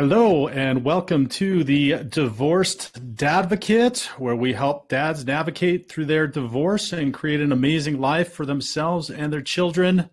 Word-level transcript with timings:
Hello, 0.00 0.46
and 0.46 0.84
welcome 0.84 1.26
to 1.26 1.64
the 1.64 2.04
Divorced 2.04 3.16
Dadvocate, 3.16 4.04
where 4.10 4.36
we 4.36 4.52
help 4.52 4.88
dads 4.88 5.26
navigate 5.26 5.88
through 5.88 6.04
their 6.04 6.28
divorce 6.28 6.92
and 6.92 7.12
create 7.12 7.40
an 7.40 7.50
amazing 7.50 7.98
life 8.00 8.32
for 8.32 8.46
themselves 8.46 9.10
and 9.10 9.32
their 9.32 9.42
children. 9.42 10.08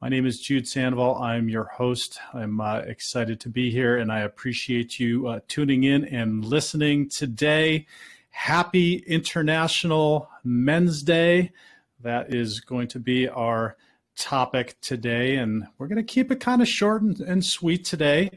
My 0.00 0.08
name 0.08 0.26
is 0.26 0.40
Jude 0.40 0.66
Sandoval. 0.66 1.14
I'm 1.22 1.48
your 1.48 1.66
host. 1.66 2.18
I'm 2.34 2.60
uh, 2.60 2.78
excited 2.78 3.38
to 3.42 3.48
be 3.48 3.70
here, 3.70 3.98
and 3.98 4.10
I 4.10 4.22
appreciate 4.22 4.98
you 4.98 5.28
uh, 5.28 5.38
tuning 5.46 5.84
in 5.84 6.06
and 6.06 6.44
listening 6.44 7.08
today. 7.08 7.86
Happy 8.30 8.96
International 8.96 10.28
Men's 10.42 11.04
Day. 11.04 11.52
That 12.00 12.34
is 12.34 12.58
going 12.58 12.88
to 12.88 12.98
be 12.98 13.28
our 13.28 13.76
topic 14.16 14.74
today, 14.80 15.36
and 15.36 15.68
we're 15.78 15.86
going 15.86 15.98
to 15.98 16.02
keep 16.02 16.32
it 16.32 16.40
kind 16.40 16.60
of 16.60 16.66
short 16.66 17.02
and, 17.02 17.20
and 17.20 17.44
sweet 17.44 17.84
today. 17.84 18.32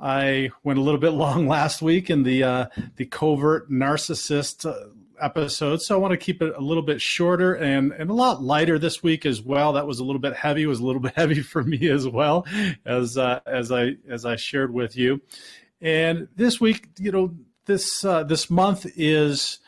I 0.00 0.50
went 0.62 0.78
a 0.78 0.82
little 0.82 1.00
bit 1.00 1.10
long 1.12 1.46
last 1.46 1.82
week 1.82 2.10
in 2.10 2.22
the 2.22 2.42
uh, 2.42 2.66
the 2.96 3.06
covert 3.06 3.70
narcissist 3.70 4.68
uh, 4.68 4.90
episode, 5.20 5.82
so 5.82 5.94
I 5.94 5.98
want 5.98 6.12
to 6.12 6.16
keep 6.16 6.40
it 6.42 6.54
a 6.56 6.60
little 6.60 6.82
bit 6.82 7.00
shorter 7.00 7.54
and 7.54 7.92
and 7.92 8.10
a 8.10 8.14
lot 8.14 8.42
lighter 8.42 8.78
this 8.78 9.02
week 9.02 9.26
as 9.26 9.42
well. 9.42 9.74
That 9.74 9.86
was 9.86 10.00
a 10.00 10.04
little 10.04 10.20
bit 10.20 10.34
heavy. 10.34 10.66
Was 10.66 10.80
a 10.80 10.86
little 10.86 11.02
bit 11.02 11.14
heavy 11.14 11.42
for 11.42 11.62
me 11.62 11.88
as 11.88 12.08
well 12.08 12.46
as 12.84 13.18
uh, 13.18 13.40
as 13.46 13.70
I 13.70 13.96
as 14.08 14.24
I 14.24 14.36
shared 14.36 14.72
with 14.72 14.96
you. 14.96 15.20
And 15.80 16.28
this 16.36 16.60
week, 16.60 16.88
you 16.98 17.12
know, 17.12 17.34
this 17.66 18.04
uh, 18.04 18.24
this 18.24 18.50
month 18.50 18.86
is 18.96 19.58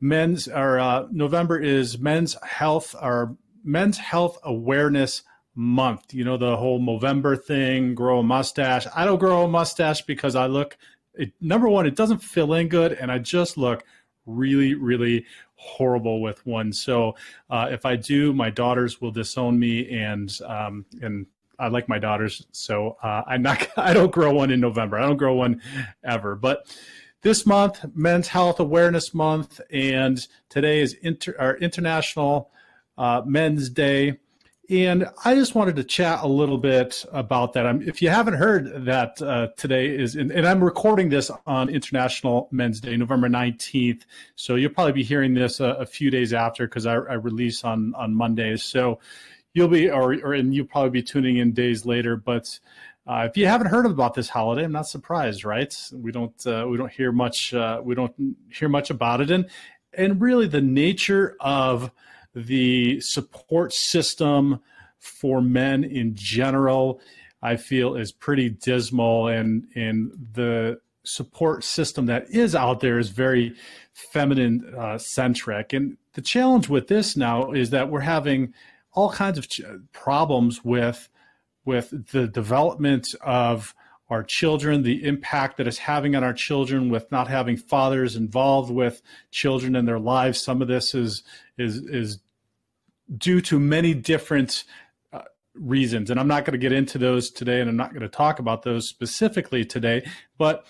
men's 0.00 0.48
or 0.48 0.78
uh, 0.78 1.06
November 1.10 1.58
is 1.58 1.98
men's 1.98 2.36
health 2.42 2.94
or 3.00 3.36
men's 3.62 3.98
health 3.98 4.38
awareness 4.42 5.22
month. 5.60 6.14
You 6.14 6.24
know, 6.24 6.38
the 6.38 6.56
whole 6.56 6.80
Movember 6.80 7.40
thing, 7.40 7.94
grow 7.94 8.20
a 8.20 8.22
mustache. 8.22 8.86
I 8.96 9.04
don't 9.04 9.18
grow 9.18 9.44
a 9.44 9.48
mustache 9.48 10.00
because 10.02 10.34
I 10.34 10.46
look, 10.46 10.78
it, 11.14 11.32
number 11.40 11.68
one, 11.68 11.86
it 11.86 11.94
doesn't 11.94 12.22
fill 12.22 12.54
in 12.54 12.68
good, 12.68 12.92
and 12.92 13.12
I 13.12 13.18
just 13.18 13.58
look 13.58 13.84
really, 14.24 14.72
really 14.72 15.26
horrible 15.56 16.22
with 16.22 16.44
one. 16.46 16.72
So 16.72 17.14
uh, 17.50 17.68
if 17.70 17.84
I 17.84 17.96
do, 17.96 18.32
my 18.32 18.48
daughters 18.48 19.02
will 19.02 19.10
disown 19.10 19.58
me, 19.58 19.90
and 19.90 20.34
um, 20.46 20.86
and 21.02 21.26
I 21.58 21.68
like 21.68 21.90
my 21.90 21.98
daughters, 21.98 22.46
so 22.52 22.96
uh, 23.02 23.22
I'm 23.26 23.42
not. 23.42 23.68
I 23.76 23.92
don't 23.92 24.10
grow 24.10 24.32
one 24.32 24.50
in 24.50 24.60
November. 24.60 24.98
I 24.98 25.02
don't 25.02 25.18
grow 25.18 25.34
one 25.34 25.60
ever, 26.02 26.34
but. 26.34 26.66
This 27.22 27.44
month, 27.44 27.84
Men's 27.94 28.28
Health 28.28 28.60
Awareness 28.60 29.12
Month, 29.12 29.60
and 29.70 30.26
today 30.48 30.80
is 30.80 30.94
inter, 31.02 31.36
our 31.38 31.54
International 31.58 32.50
uh, 32.96 33.20
Men's 33.26 33.68
Day. 33.68 34.20
And 34.70 35.08
I 35.24 35.34
just 35.34 35.56
wanted 35.56 35.74
to 35.76 35.84
chat 35.84 36.20
a 36.22 36.28
little 36.28 36.56
bit 36.56 37.04
about 37.10 37.54
that. 37.54 37.66
If 37.82 38.00
you 38.00 38.08
haven't 38.08 38.34
heard 38.34 38.84
that 38.84 39.20
uh, 39.20 39.48
today 39.56 39.88
is, 39.88 40.14
in, 40.14 40.30
and 40.30 40.46
I'm 40.46 40.62
recording 40.62 41.08
this 41.08 41.28
on 41.44 41.68
International 41.68 42.48
Men's 42.52 42.80
Day, 42.80 42.96
November 42.96 43.28
19th. 43.28 44.02
So 44.36 44.54
you'll 44.54 44.70
probably 44.70 44.92
be 44.92 45.02
hearing 45.02 45.34
this 45.34 45.58
a, 45.58 45.70
a 45.70 45.86
few 45.86 46.08
days 46.08 46.32
after 46.32 46.68
because 46.68 46.86
I, 46.86 46.92
I, 46.92 47.14
release 47.14 47.64
on, 47.64 47.94
on 47.96 48.14
Mondays. 48.14 48.62
So 48.62 49.00
you'll 49.54 49.66
be, 49.66 49.90
or, 49.90 50.14
or, 50.22 50.34
and 50.34 50.54
you'll 50.54 50.66
probably 50.66 50.90
be 50.90 51.02
tuning 51.02 51.38
in 51.38 51.50
days 51.50 51.84
later. 51.84 52.16
But 52.16 52.60
uh, 53.08 53.26
if 53.28 53.36
you 53.36 53.46
haven't 53.46 53.68
heard 53.68 53.86
about 53.86 54.14
this 54.14 54.28
holiday, 54.28 54.62
I'm 54.62 54.70
not 54.70 54.86
surprised, 54.86 55.44
right? 55.44 55.76
We 55.92 56.12
don't, 56.12 56.46
uh, 56.46 56.64
we 56.68 56.76
don't 56.76 56.92
hear 56.92 57.10
much, 57.10 57.52
uh, 57.52 57.80
we 57.82 57.96
don't 57.96 58.14
hear 58.52 58.68
much 58.68 58.90
about 58.90 59.20
it. 59.20 59.32
And, 59.32 59.50
and 59.92 60.20
really 60.20 60.46
the 60.46 60.60
nature 60.60 61.36
of, 61.40 61.90
the 62.34 63.00
support 63.00 63.72
system 63.72 64.60
for 64.98 65.40
men 65.40 65.84
in 65.84 66.14
general, 66.14 67.00
I 67.42 67.56
feel, 67.56 67.96
is 67.96 68.12
pretty 68.12 68.50
dismal, 68.50 69.28
and 69.28 69.66
and 69.74 70.10
the 70.32 70.80
support 71.02 71.64
system 71.64 72.06
that 72.06 72.30
is 72.30 72.54
out 72.54 72.80
there 72.80 72.98
is 72.98 73.08
very 73.08 73.54
feminine 73.92 74.74
uh, 74.78 74.98
centric. 74.98 75.72
And 75.72 75.96
the 76.12 76.20
challenge 76.20 76.68
with 76.68 76.88
this 76.88 77.16
now 77.16 77.52
is 77.52 77.70
that 77.70 77.90
we're 77.90 78.00
having 78.00 78.52
all 78.92 79.10
kinds 79.10 79.38
of 79.38 79.48
ch- 79.48 79.62
problems 79.92 80.64
with 80.64 81.08
with 81.64 82.10
the 82.12 82.26
development 82.26 83.14
of 83.20 83.74
our 84.10 84.24
children, 84.24 84.82
the 84.82 85.04
impact 85.06 85.56
that 85.56 85.66
it's 85.66 85.78
having 85.78 86.16
on 86.16 86.24
our 86.24 86.32
children 86.32 86.90
with 86.90 87.10
not 87.12 87.28
having 87.28 87.56
fathers 87.56 88.16
involved 88.16 88.70
with 88.70 89.00
children 89.30 89.76
in 89.76 89.86
their 89.86 90.00
lives. 90.00 90.40
Some 90.40 90.60
of 90.60 90.68
this 90.68 90.94
is 90.94 91.22
is 91.56 91.78
is 91.78 92.18
due 93.16 93.40
to 93.40 93.58
many 93.58 93.94
different 93.94 94.64
uh, 95.12 95.22
reasons, 95.54 96.10
and 96.10 96.18
I'm 96.18 96.28
not 96.28 96.44
going 96.44 96.52
to 96.52 96.58
get 96.58 96.72
into 96.72 96.98
those 96.98 97.30
today, 97.30 97.60
and 97.60 97.70
I'm 97.70 97.76
not 97.76 97.90
going 97.90 98.02
to 98.02 98.08
talk 98.08 98.38
about 98.40 98.62
those 98.62 98.88
specifically 98.88 99.64
today, 99.64 100.06
but 100.36 100.66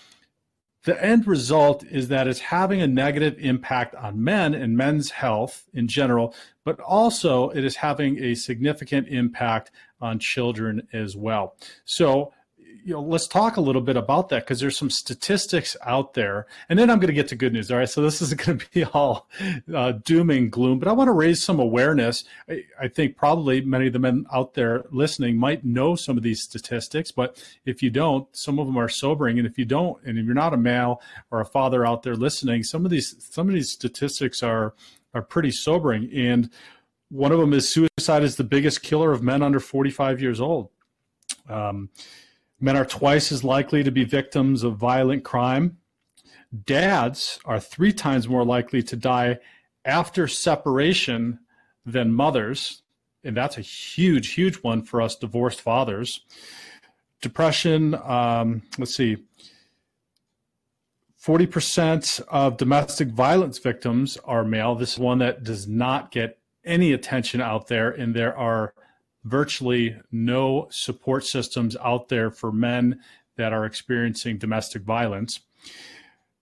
the 0.83 1.03
end 1.03 1.27
result 1.27 1.83
is 1.83 2.07
that 2.07 2.27
it's 2.27 2.39
having 2.39 2.81
a 2.81 2.87
negative 2.87 3.35
impact 3.37 3.93
on 3.95 4.23
men 4.23 4.55
and 4.55 4.75
men's 4.75 5.11
health 5.11 5.67
in 5.73 5.87
general, 5.87 6.33
but 6.65 6.79
also 6.79 7.49
it 7.49 7.63
is 7.63 7.75
having 7.75 8.23
a 8.23 8.33
significant 8.33 9.07
impact 9.07 9.69
on 9.99 10.17
children 10.17 10.87
as 10.91 11.15
well. 11.15 11.55
So 11.85 12.33
you 12.83 12.93
know, 12.93 13.01
let's 13.01 13.27
talk 13.27 13.57
a 13.57 13.61
little 13.61 13.81
bit 13.81 13.97
about 13.97 14.29
that 14.29 14.43
because 14.43 14.59
there's 14.59 14.77
some 14.77 14.89
statistics 14.89 15.77
out 15.85 16.13
there, 16.13 16.47
and 16.69 16.77
then 16.77 16.89
I'm 16.89 16.99
going 16.99 17.07
to 17.07 17.13
get 17.13 17.27
to 17.29 17.35
good 17.35 17.53
news. 17.53 17.71
All 17.71 17.77
right, 17.77 17.89
so 17.89 18.01
this 18.01 18.21
isn't 18.21 18.43
going 18.45 18.59
to 18.59 18.65
be 18.73 18.83
all 18.83 19.27
uh, 19.73 19.93
doom 20.03 20.29
and 20.29 20.51
gloom, 20.51 20.79
but 20.79 20.87
I 20.87 20.91
want 20.91 21.07
to 21.07 21.13
raise 21.13 21.43
some 21.43 21.59
awareness. 21.59 22.23
I, 22.49 22.63
I, 22.79 22.87
think 22.87 23.17
probably 23.17 23.61
many 23.61 23.87
of 23.87 23.93
the 23.93 23.99
men 23.99 24.25
out 24.33 24.53
there 24.53 24.85
listening 24.91 25.37
might 25.37 25.63
know 25.63 25.95
some 25.95 26.17
of 26.17 26.23
these 26.23 26.41
statistics, 26.41 27.11
but 27.11 27.43
if 27.65 27.83
you 27.83 27.89
don't, 27.89 28.27
some 28.35 28.59
of 28.59 28.67
them 28.67 28.77
are 28.77 28.89
sobering. 28.89 29.37
And 29.37 29.47
if 29.47 29.57
you 29.57 29.65
don't, 29.65 30.01
and 30.03 30.17
if 30.17 30.25
you're 30.25 30.33
not 30.33 30.53
a 30.53 30.57
male 30.57 31.01
or 31.29 31.41
a 31.41 31.45
father 31.45 31.85
out 31.85 32.03
there 32.03 32.15
listening, 32.15 32.63
some 32.63 32.85
of 32.85 32.91
these 32.91 33.15
some 33.19 33.47
of 33.47 33.53
these 33.53 33.71
statistics 33.71 34.41
are 34.41 34.73
are 35.13 35.21
pretty 35.21 35.51
sobering. 35.51 36.11
And 36.13 36.49
one 37.09 37.31
of 37.31 37.39
them 37.39 37.53
is 37.53 37.71
suicide 37.71 38.23
is 38.23 38.37
the 38.37 38.43
biggest 38.43 38.81
killer 38.81 39.11
of 39.11 39.21
men 39.21 39.43
under 39.43 39.59
45 39.59 40.21
years 40.21 40.39
old. 40.39 40.69
Um, 41.49 41.89
Men 42.61 42.77
are 42.77 42.85
twice 42.85 43.31
as 43.31 43.43
likely 43.43 43.83
to 43.83 43.91
be 43.91 44.03
victims 44.03 44.63
of 44.63 44.77
violent 44.77 45.23
crime. 45.23 45.77
Dads 46.65 47.39
are 47.43 47.59
three 47.59 47.91
times 47.91 48.27
more 48.27 48.45
likely 48.45 48.83
to 48.83 48.95
die 48.95 49.39
after 49.83 50.27
separation 50.27 51.39
than 51.85 52.13
mothers. 52.13 52.83
And 53.23 53.35
that's 53.35 53.57
a 53.57 53.61
huge, 53.61 54.33
huge 54.33 54.57
one 54.57 54.83
for 54.83 55.01
us 55.01 55.15
divorced 55.15 55.59
fathers. 55.59 56.21
Depression, 57.21 57.95
um, 57.95 58.61
let's 58.77 58.95
see, 58.95 59.17
40% 61.23 62.21
of 62.29 62.57
domestic 62.57 63.09
violence 63.09 63.59
victims 63.59 64.17
are 64.25 64.43
male. 64.43 64.75
This 64.75 64.93
is 64.93 64.99
one 64.99 65.19
that 65.19 65.43
does 65.43 65.67
not 65.67 66.11
get 66.11 66.39
any 66.63 66.93
attention 66.93 67.41
out 67.41 67.67
there, 67.67 67.91
and 67.91 68.15
there 68.15 68.35
are 68.35 68.73
virtually 69.23 69.95
no 70.11 70.67
support 70.71 71.25
systems 71.25 71.77
out 71.77 72.09
there 72.09 72.31
for 72.31 72.51
men 72.51 72.99
that 73.37 73.53
are 73.53 73.65
experiencing 73.65 74.37
domestic 74.37 74.83
violence. 74.83 75.41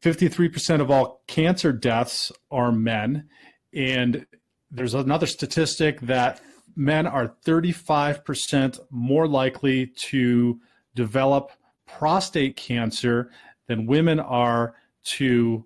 53% 0.01 0.81
of 0.81 0.89
all 0.89 1.21
cancer 1.27 1.73
deaths 1.73 2.31
are 2.51 2.71
men. 2.71 3.27
And 3.73 4.25
there's 4.71 4.93
another 4.93 5.27
statistic 5.27 5.99
that 6.01 6.41
men 6.75 7.05
are 7.05 7.35
35% 7.45 8.79
more 8.89 9.27
likely 9.27 9.87
to 9.87 10.59
develop 10.95 11.51
prostate 11.85 12.55
cancer 12.55 13.31
than 13.67 13.87
women 13.87 14.19
are 14.19 14.75
to 15.03 15.65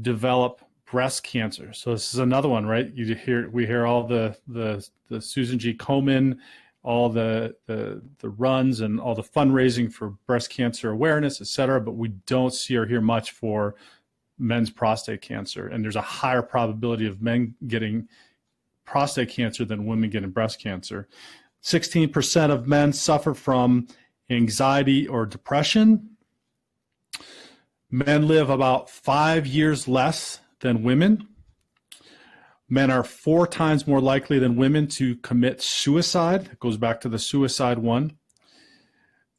develop 0.00 0.62
breast 0.90 1.22
cancer. 1.22 1.72
So 1.72 1.92
this 1.92 2.12
is 2.12 2.18
another 2.18 2.48
one, 2.48 2.66
right? 2.66 2.92
You 2.94 3.14
hear 3.14 3.48
we 3.50 3.66
hear 3.66 3.86
all 3.86 4.06
the 4.06 4.36
the 4.46 4.86
the 5.08 5.20
Susan 5.20 5.58
G. 5.58 5.74
Komen, 5.74 6.38
all 6.82 7.08
the 7.08 7.54
the 7.66 8.02
the 8.18 8.30
runs 8.30 8.80
and 8.80 9.00
all 9.00 9.14
the 9.14 9.22
fundraising 9.22 9.92
for 9.92 10.10
breast 10.26 10.50
cancer 10.50 10.90
awareness, 10.90 11.40
et 11.40 11.46
cetera, 11.46 11.80
but 11.80 11.92
we 11.92 12.08
don't 12.26 12.54
see 12.54 12.76
or 12.76 12.86
hear 12.86 13.00
much 13.00 13.32
for 13.32 13.74
men's 14.38 14.70
prostate 14.70 15.20
cancer. 15.20 15.66
And 15.66 15.84
there's 15.84 15.96
a 15.96 16.00
higher 16.00 16.42
probability 16.42 17.06
of 17.06 17.20
men 17.20 17.54
getting 17.66 18.08
prostate 18.84 19.28
cancer 19.28 19.64
than 19.64 19.84
women 19.84 20.10
getting 20.10 20.30
breast 20.30 20.60
cancer. 20.60 21.08
16% 21.62 22.50
of 22.50 22.66
men 22.66 22.92
suffer 22.92 23.34
from 23.34 23.88
anxiety 24.30 25.06
or 25.06 25.26
depression. 25.26 26.10
Men 27.90 28.28
live 28.28 28.48
about 28.48 28.88
five 28.88 29.46
years 29.46 29.88
less 29.88 30.40
than 30.60 30.82
women. 30.82 31.28
Men 32.68 32.90
are 32.90 33.04
four 33.04 33.46
times 33.46 33.86
more 33.86 34.00
likely 34.00 34.38
than 34.38 34.56
women 34.56 34.88
to 34.88 35.16
commit 35.16 35.62
suicide. 35.62 36.50
It 36.52 36.60
goes 36.60 36.76
back 36.76 37.00
to 37.00 37.08
the 37.08 37.18
suicide 37.18 37.78
one. 37.78 38.18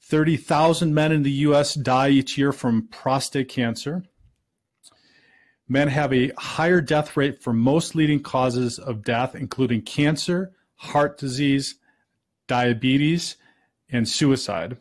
30,000 0.03 0.93
men 0.93 1.11
in 1.11 1.21
the 1.21 1.31
US 1.31 1.75
die 1.75 2.09
each 2.09 2.37
year 2.37 2.51
from 2.51 2.87
prostate 2.87 3.47
cancer. 3.47 4.03
Men 5.67 5.87
have 5.89 6.11
a 6.11 6.31
higher 6.39 6.81
death 6.81 7.15
rate 7.15 7.43
for 7.43 7.53
most 7.53 7.93
leading 7.93 8.23
causes 8.23 8.79
of 8.79 9.03
death, 9.03 9.35
including 9.35 9.83
cancer, 9.83 10.51
heart 10.77 11.19
disease, 11.19 11.75
diabetes, 12.47 13.35
and 13.91 14.09
suicide. 14.09 14.77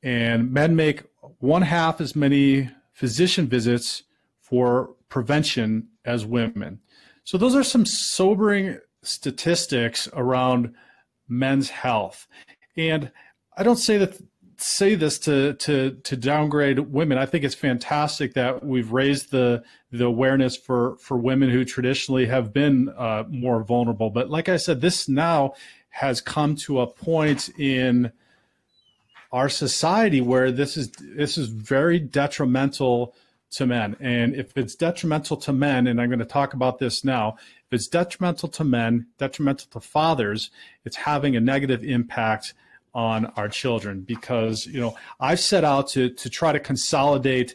And 0.00 0.52
men 0.52 0.76
make 0.76 1.02
one 1.40 1.62
half 1.62 2.00
as 2.00 2.14
many 2.14 2.70
physician 2.92 3.48
visits 3.48 4.04
for 4.48 4.90
prevention 5.08 5.88
as 6.04 6.24
women. 6.24 6.80
So, 7.24 7.38
those 7.38 7.54
are 7.54 7.64
some 7.64 7.84
sobering 7.84 8.78
statistics 9.02 10.08
around 10.12 10.74
men's 11.28 11.70
health. 11.70 12.26
And 12.76 13.10
I 13.56 13.62
don't 13.62 13.76
say 13.76 13.98
that 13.98 14.18
say 14.60 14.96
this 14.96 15.18
to 15.20 15.54
to 15.54 15.92
to 16.02 16.16
downgrade 16.16 16.78
women. 16.78 17.18
I 17.18 17.26
think 17.26 17.44
it's 17.44 17.54
fantastic 17.54 18.34
that 18.34 18.64
we've 18.64 18.92
raised 18.92 19.30
the 19.30 19.62
the 19.92 20.04
awareness 20.04 20.56
for 20.56 20.96
for 20.96 21.16
women 21.16 21.50
who 21.50 21.64
traditionally 21.64 22.26
have 22.26 22.52
been 22.52 22.88
uh, 22.96 23.24
more 23.28 23.62
vulnerable. 23.62 24.10
But 24.10 24.30
like 24.30 24.48
I 24.48 24.56
said, 24.56 24.80
this 24.80 25.08
now 25.08 25.54
has 25.90 26.20
come 26.20 26.56
to 26.56 26.80
a 26.80 26.86
point 26.86 27.48
in 27.58 28.12
our 29.32 29.48
society 29.48 30.20
where 30.20 30.50
this 30.50 30.76
is 30.76 30.90
this 30.92 31.38
is 31.38 31.48
very 31.48 31.98
detrimental 31.98 33.14
to 33.50 33.66
men. 33.66 33.96
And 34.00 34.34
if 34.34 34.56
it's 34.56 34.74
detrimental 34.74 35.36
to 35.38 35.52
men, 35.52 35.86
and 35.86 36.00
I'm 36.00 36.08
going 36.08 36.18
to 36.18 36.24
talk 36.24 36.54
about 36.54 36.78
this 36.78 37.04
now, 37.04 37.36
if 37.66 37.72
it's 37.72 37.88
detrimental 37.88 38.48
to 38.50 38.64
men, 38.64 39.06
detrimental 39.18 39.68
to 39.72 39.80
fathers, 39.80 40.50
it's 40.84 40.96
having 40.96 41.36
a 41.36 41.40
negative 41.40 41.82
impact 41.82 42.54
on 42.94 43.26
our 43.36 43.48
children 43.48 44.00
because 44.00 44.66
you 44.66 44.80
know 44.80 44.96
I've 45.20 45.40
set 45.40 45.62
out 45.62 45.88
to 45.90 46.10
to 46.10 46.30
try 46.30 46.52
to 46.52 46.60
consolidate. 46.60 47.54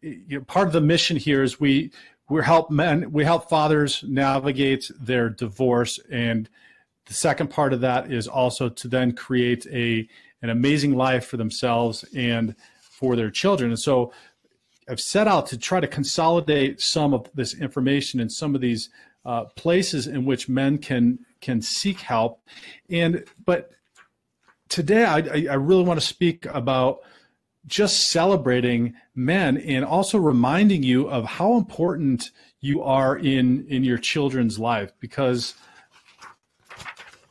You 0.00 0.38
know, 0.38 0.40
part 0.42 0.66
of 0.66 0.72
the 0.72 0.80
mission 0.80 1.16
here 1.16 1.42
is 1.42 1.58
we 1.58 1.90
we 2.28 2.42
help 2.42 2.70
men 2.70 3.12
we 3.12 3.24
help 3.24 3.48
fathers 3.48 4.04
navigate 4.06 4.90
their 5.00 5.28
divorce 5.28 5.98
and 6.10 6.48
the 7.06 7.14
second 7.14 7.48
part 7.50 7.72
of 7.72 7.80
that 7.80 8.12
is 8.12 8.26
also 8.26 8.68
to 8.68 8.88
then 8.88 9.12
create 9.12 9.66
a 9.72 10.08
an 10.42 10.50
amazing 10.50 10.94
life 10.94 11.26
for 11.26 11.36
themselves 11.36 12.04
and 12.14 12.54
for 12.80 13.16
their 13.16 13.30
children 13.30 13.70
and 13.70 13.78
so 13.78 14.12
I've 14.88 15.00
set 15.00 15.26
out 15.26 15.46
to 15.48 15.58
try 15.58 15.80
to 15.80 15.86
consolidate 15.86 16.80
some 16.80 17.12
of 17.12 17.28
this 17.34 17.54
information 17.54 18.20
in 18.20 18.28
some 18.28 18.54
of 18.54 18.60
these 18.60 18.88
uh, 19.24 19.44
places 19.56 20.06
in 20.06 20.24
which 20.24 20.48
men 20.48 20.78
can 20.78 21.18
can 21.40 21.60
seek 21.60 22.00
help. 22.00 22.40
And 22.88 23.24
but 23.44 23.70
today 24.68 25.04
I, 25.04 25.18
I 25.50 25.54
really 25.54 25.82
want 25.82 26.00
to 26.00 26.06
speak 26.06 26.46
about 26.46 27.00
just 27.66 28.10
celebrating 28.10 28.94
men 29.14 29.56
and 29.58 29.84
also 29.84 30.18
reminding 30.18 30.84
you 30.84 31.08
of 31.08 31.24
how 31.24 31.56
important 31.56 32.30
you 32.60 32.82
are 32.82 33.16
in 33.18 33.66
in 33.68 33.82
your 33.82 33.98
children's 33.98 34.58
life 34.58 34.92
because 35.00 35.54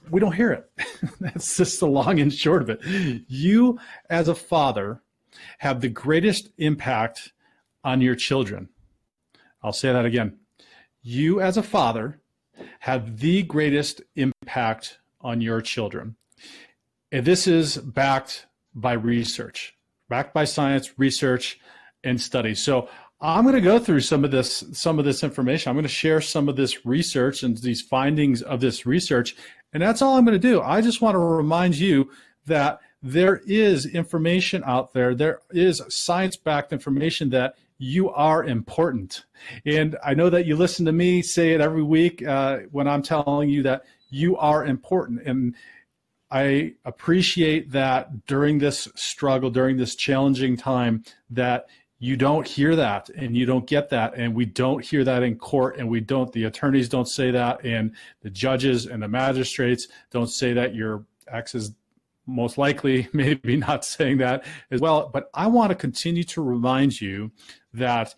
we 0.10 0.20
don't 0.20 0.34
hear 0.34 0.52
it. 0.52 0.70
That's 1.22 1.56
just 1.56 1.80
the 1.80 1.88
long 1.88 2.20
and 2.20 2.34
short 2.34 2.62
of 2.62 2.70
it. 2.70 2.82
You 3.28 3.80
as 4.10 4.28
a 4.28 4.36
father 4.36 5.02
have 5.60 5.80
the 5.80 5.90
greatest 5.90 6.50
impact 6.58 7.32
on 7.86 8.02
your 8.02 8.16
children 8.16 8.68
i'll 9.64 9.72
say 9.72 9.94
that 9.94 10.06
again 10.06 10.38
you 11.02 11.40
as 11.40 11.56
a 11.56 11.64
father 11.64 12.20
have 12.80 13.20
the 13.20 13.44
greatest 13.44 14.02
impact 14.16 15.00
on 15.22 15.40
your 15.40 15.62
children 15.62 16.18
and 17.16 17.26
this 17.26 17.48
is 17.48 17.78
backed 17.78 18.46
by 18.74 18.92
research, 18.92 19.74
backed 20.10 20.34
by 20.34 20.44
science, 20.44 21.00
research, 21.00 21.60
and 22.04 22.20
studies. 22.20 22.62
So 22.62 22.90
I'm 23.22 23.44
going 23.44 23.56
to 23.56 23.62
go 23.62 23.80
through 23.80 24.02
some 24.02 24.26
of 24.26 24.32
this 24.32 24.66
some 24.74 25.00
of 25.00 25.06
this 25.06 25.24
information. 25.24 25.70
I'm 25.70 25.76
going 25.76 25.84
to 25.84 25.90
share 25.90 26.20
some 26.20 26.50
of 26.50 26.58
this 26.58 26.86
research 26.86 27.42
and 27.42 27.58
these 27.58 27.82
findings 27.82 28.42
of 28.42 28.60
this 28.60 28.86
research, 28.86 29.36
and 29.72 29.82
that's 29.82 30.02
all 30.02 30.18
I'm 30.18 30.26
going 30.26 30.40
to 30.40 30.48
do. 30.48 30.62
I 30.62 30.82
just 30.82 31.02
want 31.02 31.16
to 31.16 31.20
remind 31.20 31.78
you 31.78 32.12
that 32.48 32.80
there 33.02 33.42
is 33.46 33.86
information 33.86 34.62
out 34.66 34.94
there. 34.94 35.16
There 35.16 35.40
is 35.52 35.82
science-backed 35.88 36.74
information 36.74 37.30
that 37.30 37.56
you 37.78 38.10
are 38.12 38.44
important. 38.44 39.26
And 39.66 39.98
I 40.04 40.14
know 40.14 40.30
that 40.30 40.46
you 40.46 40.56
listen 40.56 40.86
to 40.86 40.92
me 40.92 41.22
say 41.22 41.54
it 41.54 41.62
every 41.62 41.84
week 41.84 42.26
uh, 42.26 42.60
when 42.72 42.88
I'm 42.88 43.02
telling 43.02 43.50
you 43.50 43.64
that 43.64 43.84
you 44.10 44.38
are 44.38 44.66
important. 44.66 45.24
And 45.26 45.56
I 46.32 46.76
appreciate 46.86 47.72
that 47.72 48.26
during 48.28 48.60
this 48.60 48.88
struggle, 48.96 49.50
during 49.50 49.78
this 49.78 49.96
challenging 49.96 50.58
time, 50.58 51.04
that 51.30 51.68
you 52.00 52.18
don't 52.18 52.48
hear 52.48 52.76
that 52.76 53.10
and 53.10 53.36
you 53.36 53.46
don't 53.46 53.68
get 53.68 53.90
that 53.90 54.16
and 54.16 54.36
we 54.36 54.46
don't 54.46 54.84
hear 54.84 55.04
that 55.04 55.24
in 55.24 55.38
court 55.38 55.78
and 55.78 55.90
we 55.90 56.02
don't 56.02 56.32
the 56.34 56.44
attorneys 56.44 56.90
don't 56.90 57.08
say 57.08 57.32
that 57.32 57.64
and 57.66 57.96
the 58.22 58.30
judges 58.30 58.86
and 58.86 59.02
the 59.02 59.08
magistrates 59.08 59.88
don't 60.12 60.28
say 60.28 60.52
that 60.52 60.76
your 60.76 61.06
ex 61.30 61.56
is 61.56 61.74
most 62.26 62.58
likely 62.58 63.08
maybe 63.14 63.58
not 63.58 63.86
saying 63.86 64.18
that 64.18 64.44
as 64.72 64.82
well 64.82 65.10
but 65.12 65.30
i 65.34 65.48
want 65.48 65.70
to 65.70 65.76
continue 65.76 66.24
to 66.24 66.42
remind 66.42 67.00
you 67.00 67.32
that 67.74 68.16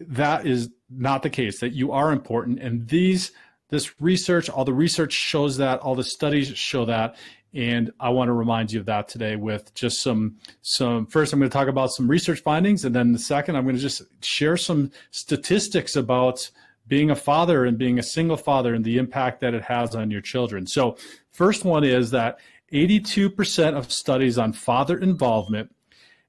that 0.00 0.46
is 0.46 0.70
not 0.90 1.22
the 1.22 1.30
case 1.30 1.60
that 1.60 1.72
you 1.72 1.92
are 1.92 2.12
important 2.12 2.58
and 2.60 2.88
these 2.88 3.32
this 3.70 4.00
research, 4.00 4.48
all 4.48 4.64
the 4.64 4.72
research 4.72 5.12
shows 5.12 5.58
that, 5.58 5.80
all 5.80 5.94
the 5.94 6.04
studies 6.04 6.48
show 6.56 6.84
that, 6.86 7.16
and 7.54 7.92
I 7.98 8.10
want 8.10 8.28
to 8.28 8.32
remind 8.32 8.72
you 8.72 8.80
of 8.80 8.86
that 8.86 9.08
today 9.08 9.36
with 9.36 9.74
just 9.74 10.02
some 10.02 10.36
some. 10.60 11.06
First, 11.06 11.32
I'm 11.32 11.38
going 11.38 11.50
to 11.50 11.52
talk 11.52 11.68
about 11.68 11.92
some 11.92 12.08
research 12.08 12.40
findings, 12.40 12.84
and 12.84 12.94
then 12.94 13.12
the 13.12 13.18
second, 13.18 13.56
I'm 13.56 13.64
going 13.64 13.76
to 13.76 13.80
just 13.80 14.02
share 14.22 14.56
some 14.56 14.90
statistics 15.10 15.96
about 15.96 16.50
being 16.86 17.10
a 17.10 17.16
father 17.16 17.64
and 17.64 17.78
being 17.78 17.98
a 17.98 18.02
single 18.02 18.36
father 18.36 18.74
and 18.74 18.84
the 18.84 18.98
impact 18.98 19.40
that 19.40 19.54
it 19.54 19.62
has 19.62 19.94
on 19.94 20.10
your 20.10 20.20
children. 20.20 20.66
So, 20.66 20.96
first 21.30 21.64
one 21.64 21.84
is 21.84 22.10
that 22.10 22.38
82% 22.72 23.74
of 23.74 23.92
studies 23.92 24.38
on 24.38 24.52
father 24.52 24.98
involvement 24.98 25.74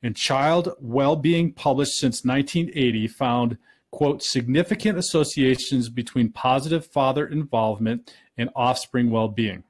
and 0.02 0.16
child 0.16 0.74
well-being 0.80 1.52
published 1.54 2.00
since 2.00 2.24
1980 2.24 3.08
found 3.08 3.58
quote, 3.92 4.24
significant 4.24 4.98
associations 4.98 5.90
between 5.90 6.32
positive 6.32 6.86
father 6.86 7.26
involvement 7.26 8.14
and 8.38 8.50
offspring 8.56 9.10
well-being. 9.10 9.64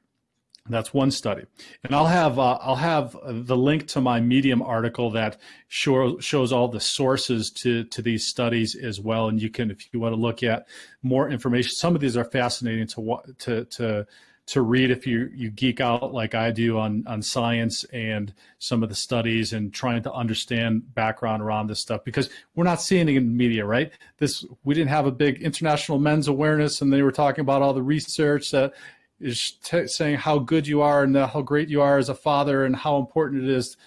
That's 0.68 0.94
one 0.94 1.10
study, 1.10 1.46
and 1.84 1.96
I'll 1.96 2.06
have 2.06 2.38
uh, 2.38 2.60
I'll 2.62 2.76
have 2.76 3.18
the 3.26 3.58
link 3.58 3.88
to 3.88 4.02
my 4.02 4.20
Medium 4.20 4.62
article 4.62 5.10
that 5.12 5.42
show, 5.68 6.20
shows 6.20 6.52
all 6.52 6.68
the 6.68 6.80
sources 6.80 7.50
to 7.64 7.86
to 7.86 8.04
these 8.04 8.28
studies 8.28 8.76
as 8.76 9.00
well. 9.00 9.30
And 9.30 9.42
you 9.42 9.50
can, 9.50 9.72
if 9.72 9.92
you 9.92 10.00
want 10.00 10.14
to 10.14 10.22
look 10.22 10.44
at 10.44 10.68
more 11.02 11.28
information, 11.28 11.72
some 11.72 11.96
of 11.96 12.02
these 12.02 12.16
are 12.16 12.24
fascinating 12.24 12.86
to 12.88 13.18
to 13.40 13.66
to 13.66 14.08
to 14.50 14.62
read 14.62 14.90
if 14.90 15.06
you 15.06 15.30
you 15.36 15.52
geek 15.52 15.80
out 15.80 16.12
like 16.12 16.34
I 16.34 16.50
do 16.50 16.80
on 16.80 17.04
on 17.06 17.22
science 17.22 17.84
and 17.86 18.34
some 18.58 18.82
of 18.82 18.90
the 18.90 18.96
studies 18.96 19.54
and 19.54 19.72
trying 19.72 20.02
to 20.04 20.12
understand 20.12 20.96
background 20.96 21.44
around 21.44 21.68
this 21.68 21.80
stuff 21.80 22.04
because 22.04 22.32
we're 22.56 22.64
not 22.64 22.82
seeing 22.82 23.08
it 23.08 23.16
in 23.16 23.28
the 23.28 23.36
media, 23.36 23.64
right? 23.64 23.92
This 24.18 24.44
we 24.64 24.74
didn't 24.74 24.90
have 24.90 25.06
a 25.06 25.12
big 25.12 25.44
international 25.44 26.00
men's 26.00 26.28
awareness, 26.28 26.82
and 26.82 26.92
they 26.92 27.04
were 27.04 27.12
talking 27.12 27.42
about 27.42 27.62
all 27.62 27.74
the 27.74 27.84
research 27.84 28.50
that 28.50 28.74
is 29.20 29.52
t- 29.64 29.86
saying 29.86 30.18
how 30.18 30.40
good 30.40 30.66
you 30.66 30.82
are 30.82 31.04
and 31.04 31.16
how 31.16 31.42
great 31.42 31.70
you 31.70 31.82
are 31.82 32.00
as 32.00 32.10
a 32.10 32.16
father 32.16 32.66
and 32.66 32.76
how 32.76 32.98
important 32.98 33.44
it 33.44 33.50
is. 33.52 33.78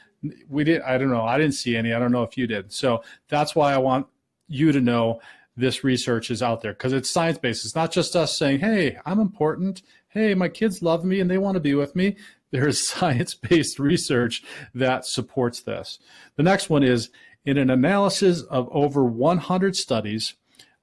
We 0.48 0.62
didn't. 0.62 0.84
I 0.84 0.96
don't 0.96 1.10
know. 1.10 1.24
I 1.24 1.38
didn't 1.38 1.54
see 1.54 1.76
any. 1.76 1.92
I 1.92 1.98
don't 1.98 2.12
know 2.12 2.22
if 2.22 2.38
you 2.38 2.46
did. 2.46 2.72
So 2.72 3.02
that's 3.26 3.56
why 3.56 3.74
I 3.74 3.78
want 3.78 4.06
you 4.46 4.70
to 4.70 4.80
know 4.80 5.20
this 5.56 5.82
research 5.82 6.30
is 6.30 6.40
out 6.40 6.62
there 6.62 6.72
because 6.72 6.92
it's 6.92 7.10
science 7.10 7.38
based. 7.38 7.64
It's 7.64 7.74
not 7.74 7.90
just 7.90 8.14
us 8.14 8.38
saying, 8.38 8.60
"Hey, 8.60 8.96
I'm 9.04 9.18
important." 9.18 9.82
Hey, 10.12 10.34
my 10.34 10.48
kids 10.48 10.82
love 10.82 11.04
me 11.04 11.20
and 11.20 11.30
they 11.30 11.38
want 11.38 11.54
to 11.54 11.60
be 11.60 11.74
with 11.74 11.96
me. 11.96 12.16
There 12.50 12.68
is 12.68 12.86
science 12.88 13.34
based 13.34 13.78
research 13.78 14.42
that 14.74 15.06
supports 15.06 15.62
this. 15.62 15.98
The 16.36 16.42
next 16.42 16.70
one 16.70 16.82
is 16.82 17.10
in 17.44 17.58
an 17.58 17.70
analysis 17.70 18.42
of 18.42 18.68
over 18.70 19.04
100 19.04 19.74
studies 19.74 20.34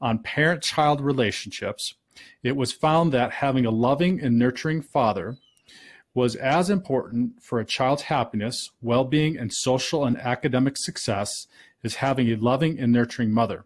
on 0.01 0.19
parent 0.19 0.63
child 0.63 1.01
relationships, 1.01 1.95
it 2.43 2.55
was 2.55 2.71
found 2.71 3.11
that 3.11 3.31
having 3.31 3.65
a 3.65 3.71
loving 3.71 4.19
and 4.19 4.37
nurturing 4.37 4.81
father 4.81 5.37
was 6.13 6.35
as 6.35 6.69
important 6.69 7.41
for 7.41 7.59
a 7.59 7.65
child's 7.65 8.03
happiness, 8.03 8.71
well 8.81 9.03
being, 9.03 9.37
and 9.37 9.53
social 9.53 10.05
and 10.05 10.17
academic 10.17 10.75
success 10.77 11.47
as 11.83 11.95
having 11.95 12.29
a 12.29 12.35
loving 12.35 12.79
and 12.79 12.91
nurturing 12.91 13.31
mother. 13.31 13.65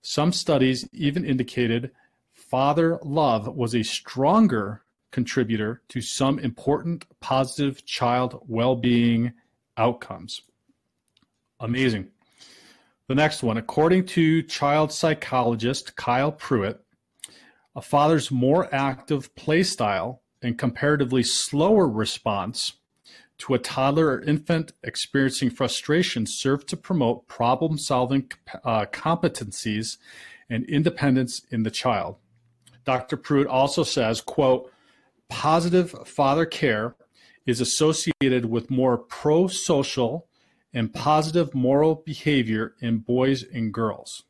Some 0.00 0.32
studies 0.32 0.88
even 0.92 1.24
indicated 1.24 1.90
father 2.32 2.98
love 3.02 3.48
was 3.48 3.74
a 3.74 3.82
stronger 3.82 4.83
contributor 5.14 5.80
to 5.88 6.00
some 6.00 6.40
important 6.40 7.06
positive 7.20 7.86
child 7.86 8.42
well-being 8.48 9.32
outcomes. 9.76 10.42
Amazing. 11.60 12.08
The 13.06 13.14
next 13.14 13.44
one, 13.44 13.56
according 13.56 14.06
to 14.06 14.42
child 14.42 14.90
psychologist 14.90 15.94
Kyle 15.94 16.32
Pruett, 16.32 16.78
a 17.76 17.80
father's 17.80 18.32
more 18.32 18.68
active 18.74 19.32
play 19.36 19.62
style 19.62 20.20
and 20.42 20.58
comparatively 20.58 21.22
slower 21.22 21.88
response 21.88 22.72
to 23.38 23.54
a 23.54 23.58
toddler 23.60 24.08
or 24.08 24.22
infant 24.22 24.72
experiencing 24.82 25.50
frustration 25.50 26.26
serve 26.26 26.66
to 26.66 26.76
promote 26.76 27.28
problem 27.28 27.78
solving 27.78 28.28
uh, 28.64 28.86
competencies 28.86 29.96
and 30.50 30.64
independence 30.64 31.42
in 31.52 31.62
the 31.62 31.70
child. 31.70 32.16
Dr. 32.84 33.16
Pruett 33.16 33.46
also 33.48 33.84
says, 33.84 34.20
quote, 34.20 34.72
Positive 35.34 35.90
father 36.06 36.46
care 36.46 36.94
is 37.44 37.60
associated 37.60 38.46
with 38.46 38.70
more 38.70 38.96
pro 38.96 39.48
social 39.48 40.28
and 40.72 40.94
positive 40.94 41.52
moral 41.54 41.96
behavior 41.96 42.74
in 42.80 42.98
boys 42.98 43.42
and 43.42 43.74
girls. 43.74 44.22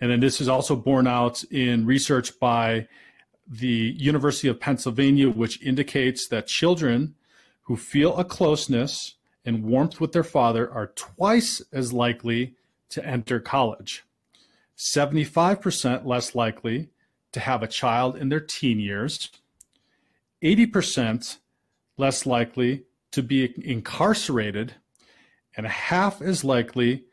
And 0.00 0.10
then 0.10 0.20
this 0.20 0.40
is 0.40 0.48
also 0.48 0.76
borne 0.76 1.08
out 1.08 1.42
in 1.50 1.86
research 1.86 2.38
by 2.38 2.86
the 3.48 3.94
University 3.98 4.46
of 4.46 4.60
Pennsylvania, 4.60 5.28
which 5.28 5.60
indicates 5.60 6.28
that 6.28 6.46
children 6.46 7.16
who 7.62 7.76
feel 7.76 8.16
a 8.16 8.24
closeness 8.24 9.16
and 9.44 9.64
warmth 9.64 10.00
with 10.00 10.12
their 10.12 10.24
father 10.24 10.70
are 10.70 10.92
twice 10.94 11.60
as 11.72 11.92
likely 11.92 12.54
to 12.90 13.04
enter 13.04 13.40
college, 13.40 14.04
75% 14.78 16.06
less 16.06 16.34
likely 16.36 16.90
to 17.32 17.40
have 17.40 17.62
a 17.62 17.68
child 17.68 18.16
in 18.16 18.28
their 18.28 18.40
teen 18.40 18.78
years, 18.78 19.30
80% 20.42 21.38
less 21.96 22.26
likely 22.26 22.84
to 23.12 23.22
be 23.22 23.52
incarcerated, 23.68 24.74
and 25.56 25.66
half 25.66 26.22
as 26.22 26.44
likely 26.44 27.04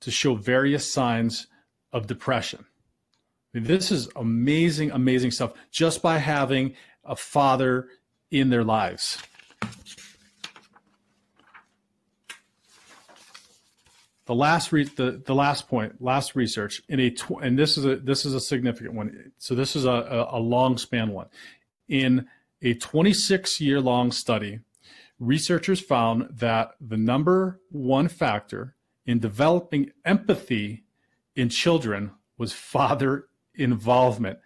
to 0.00 0.10
show 0.10 0.34
various 0.34 0.90
signs 0.90 1.48
of 1.92 2.06
depression. 2.06 2.64
I 3.54 3.58
mean, 3.58 3.66
this 3.66 3.90
is 3.90 4.08
amazing, 4.14 4.90
amazing 4.90 5.30
stuff 5.30 5.52
just 5.70 6.02
by 6.02 6.18
having 6.18 6.74
a 7.04 7.16
father 7.16 7.88
in 8.30 8.50
their 8.50 8.64
lives. 8.64 9.18
The 14.26 14.34
last 14.34 14.72
re- 14.72 14.84
the, 14.84 15.22
the 15.24 15.34
last 15.34 15.68
point, 15.68 16.02
last 16.02 16.36
research 16.36 16.82
in 16.90 17.00
a 17.00 17.08
tw- 17.08 17.40
and 17.42 17.58
this 17.58 17.78
is 17.78 17.86
a 17.86 17.96
this 17.96 18.26
is 18.26 18.34
a 18.34 18.40
significant 18.40 18.92
one. 18.92 19.32
So 19.38 19.54
this 19.54 19.74
is 19.74 19.86
a, 19.86 19.90
a, 19.90 20.38
a 20.38 20.38
long 20.38 20.76
span 20.76 21.08
one. 21.08 21.28
In 21.88 22.28
a 22.62 22.74
26 22.74 23.60
year 23.60 23.80
long 23.80 24.12
study, 24.12 24.60
researchers 25.18 25.80
found 25.80 26.28
that 26.30 26.72
the 26.80 26.96
number 26.96 27.60
one 27.70 28.08
factor 28.08 28.74
in 29.06 29.18
developing 29.18 29.90
empathy 30.04 30.84
in 31.34 31.48
children 31.48 32.10
was 32.36 32.52
father 32.52 33.26
involvement. 33.54 34.38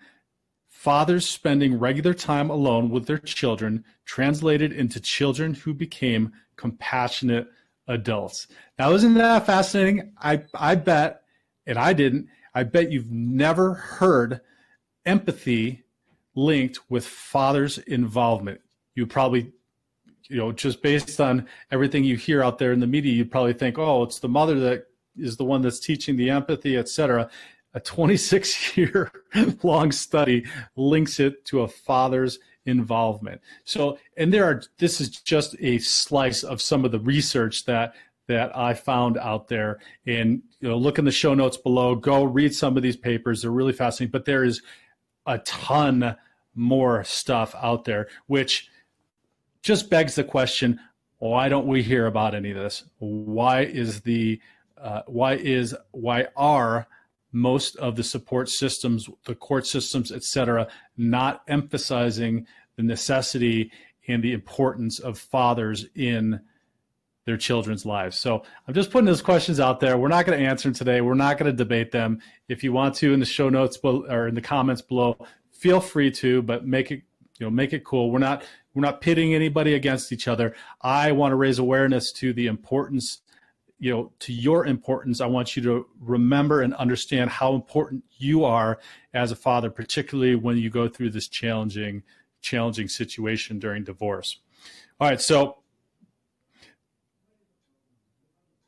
Fathers 0.69 1.29
spending 1.29 1.79
regular 1.79 2.15
time 2.15 2.51
alone 2.51 2.91
with 2.91 3.07
their 3.07 3.19
children 3.19 3.85
translated 4.05 4.73
into 4.73 5.01
children 5.01 5.55
who 5.55 5.75
became 5.75 6.33
compassionate 6.57 7.49
adults. 7.87 8.49
Now, 8.79 8.93
isn't 8.93 9.15
that 9.15 9.47
fascinating? 9.47 10.13
I, 10.21 10.43
I 10.55 10.75
bet, 10.75 11.23
and 11.67 11.79
I 11.79 11.93
didn't, 11.93 12.29
I 12.55 12.65
bet 12.65 12.91
you've 12.91 13.11
never 13.11 13.75
heard 13.75 14.41
empathy 15.05 15.82
linked 16.35 16.79
with 16.89 17.07
father's 17.07 17.79
involvement. 17.79 18.61
You 18.95 19.07
probably, 19.07 19.53
you 20.29 20.37
know, 20.37 20.53
just 20.53 20.83
based 20.83 21.21
on 21.21 21.47
everything 21.71 22.05
you 22.05 22.17
hear 22.17 22.43
out 22.43 22.59
there 22.59 22.73
in 22.73 22.81
the 22.81 22.87
media, 22.87 23.13
you 23.13 23.25
probably 23.25 23.53
think, 23.53 23.79
oh, 23.79 24.03
it's 24.03 24.19
the 24.19 24.29
mother 24.29 24.59
that 24.61 24.87
is 25.17 25.37
the 25.37 25.45
one 25.45 25.63
that's 25.63 25.81
teaching 25.81 26.17
the 26.17 26.31
empathy, 26.31 26.77
etc. 26.77 27.31
A 27.75 27.81
26 27.81 28.77
year 28.77 29.11
long 29.63 29.93
study 29.93 30.47
links 30.77 31.21
it 31.21 31.45
to 31.47 31.63
a 31.63 31.69
father's 31.69 32.39
involvement. 32.67 33.41
So, 33.65 33.99
and 34.17 34.33
there 34.33 34.45
are, 34.45 34.63
this 34.79 35.01
is 35.01 35.11
just 35.11 35.57
a 35.61 35.79
slice 35.79 36.43
of 36.43 36.63
some 36.63 36.85
of 36.85 36.93
the 36.93 37.01
research 37.01 37.65
that, 37.65 37.95
that 38.29 38.57
I 38.57 38.75
found 38.75 39.19
out 39.19 39.49
there. 39.49 39.81
And, 40.07 40.43
you 40.61 40.69
know, 40.69 40.77
look 40.77 40.99
in 40.99 41.05
the 41.05 41.11
show 41.11 41.35
notes 41.35 41.57
below, 41.57 41.95
go 41.95 42.25
read 42.25 42.55
some 42.55 42.77
of 42.77 42.83
these 42.83 42.97
papers. 42.97 43.43
They're 43.43 43.51
really 43.51 43.73
fascinating, 43.73 44.13
but 44.13 44.25
there 44.25 44.45
is 44.45 44.63
a 45.27 45.39
ton 45.39 46.17
more 46.55 47.05
stuff 47.05 47.55
out 47.61 47.85
there, 47.85 48.09
which 48.27 48.69
just 49.63 49.89
begs 49.89 50.15
the 50.15 50.25
question, 50.25 50.79
why 51.19 51.49
don't 51.49 51.67
we 51.67 51.83
hear 51.83 52.07
about 52.07 52.35
any 52.35 52.51
of 52.51 52.57
this? 52.57 52.85
Why 52.99 53.63
is 53.63 54.01
the, 54.01 54.41
uh, 54.77 55.03
why 55.07 55.35
is, 55.35 55.75
why 55.93 56.27
are 56.37 56.87
most 57.31 57.77
of 57.77 57.97
the 57.97 58.03
support 58.03 58.49
systems, 58.49 59.09
the 59.25 59.35
court 59.35 59.67
systems, 59.67 60.13
et 60.13 60.25
cetera, 60.25 60.69
not 60.97 61.43
emphasizing 61.49 62.47
the 62.77 62.83
necessity 62.83 63.71
and 64.09 64.23
the 64.23 64.33
importance 64.33 64.99
of 64.99 65.19
fathers 65.19 65.87
in 65.95 66.41
their 67.25 67.37
children's 67.37 67.87
lives. 67.87 68.19
So 68.19 68.43
I'm 68.67 68.75
just 68.75 68.91
putting 68.91 69.07
those 69.07 69.23
questions 69.23 69.61
out 69.61 69.81
there. 69.81 69.97
We're 69.97 70.09
not 70.09 70.27
going 70.27 70.39
to 70.39 70.45
answer 70.45 70.69
them 70.69 70.75
today. 70.75 71.01
We're 71.01 71.15
not 71.15 71.39
going 71.39 71.51
to 71.51 71.57
debate 71.57 71.93
them. 71.93 72.21
If 72.49 72.65
you 72.65 72.73
want 72.73 72.95
to 72.97 73.13
in 73.13 73.21
the 73.21 73.27
show 73.27 73.49
notes 73.49 73.79
or 73.83 74.29
in 74.29 74.35
the 74.35 74.41
comments 74.41 74.83
below, 74.83 75.17
feel 75.51 75.81
free 75.81 76.11
to, 76.11 76.43
but 76.43 76.67
make 76.67 76.91
it 76.91 77.03
you 77.39 77.47
know 77.47 77.51
make 77.51 77.73
it 77.73 77.85
cool. 77.85 78.11
We're 78.11 78.19
not 78.19 78.45
we're 78.75 78.83
not 78.83 79.01
pitting 79.01 79.35
anybody 79.35 79.75
against 79.75 80.13
each 80.13 80.29
other. 80.29 80.55
I 80.81 81.13
want 81.13 81.33
to 81.33 81.37
raise 81.37 81.59
awareness 81.59 82.13
to 82.13 82.33
the 82.33 82.47
importance 82.47 83.21
you 83.83 83.91
know 83.91 84.13
to 84.21 84.33
your 84.33 84.65
importance 84.65 85.21
i 85.21 85.27
want 85.27 85.57
you 85.57 85.63
to 85.63 85.85
remember 86.01 86.63
and 86.63 86.73
understand 86.75 87.29
how 87.29 87.53
important 87.53 88.05
you 88.17 88.45
are 88.45 88.79
as 89.13 89.33
a 89.33 89.37
father 89.37 89.71
particularly 89.71 90.37
when 90.37 90.57
you 90.57 90.71
go 90.71 90.89
through 90.89 91.11
this 91.11 91.27
challenging 91.27 92.01
challenging 92.41 92.87
situation 92.87 93.59
during 93.59 93.83
divorce 93.83 94.39
all 95.01 95.09
right 95.09 95.21
so 95.21 95.57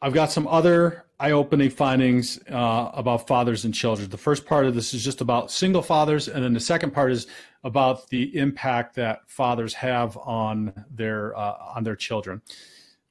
i've 0.04 0.12
got 0.12 0.30
some 0.30 0.46
other 0.46 1.04
eye-opening 1.18 1.70
findings 1.70 2.38
uh, 2.50 2.90
about 2.92 3.26
fathers 3.26 3.64
and 3.64 3.72
children. 3.72 4.10
The 4.10 4.18
first 4.18 4.44
part 4.44 4.66
of 4.66 4.74
this 4.74 4.92
is 4.92 5.02
just 5.02 5.20
about 5.20 5.50
single 5.50 5.80
fathers 5.80 6.28
and 6.28 6.44
then 6.44 6.52
the 6.52 6.60
second 6.60 6.90
part 6.92 7.12
is 7.12 7.26
about 7.62 8.08
the 8.10 8.36
impact 8.36 8.96
that 8.96 9.20
fathers 9.26 9.72
have 9.74 10.18
on 10.18 10.72
their 10.90 11.34
uh, 11.36 11.56
on 11.74 11.84
their 11.84 11.96
children 11.96 12.42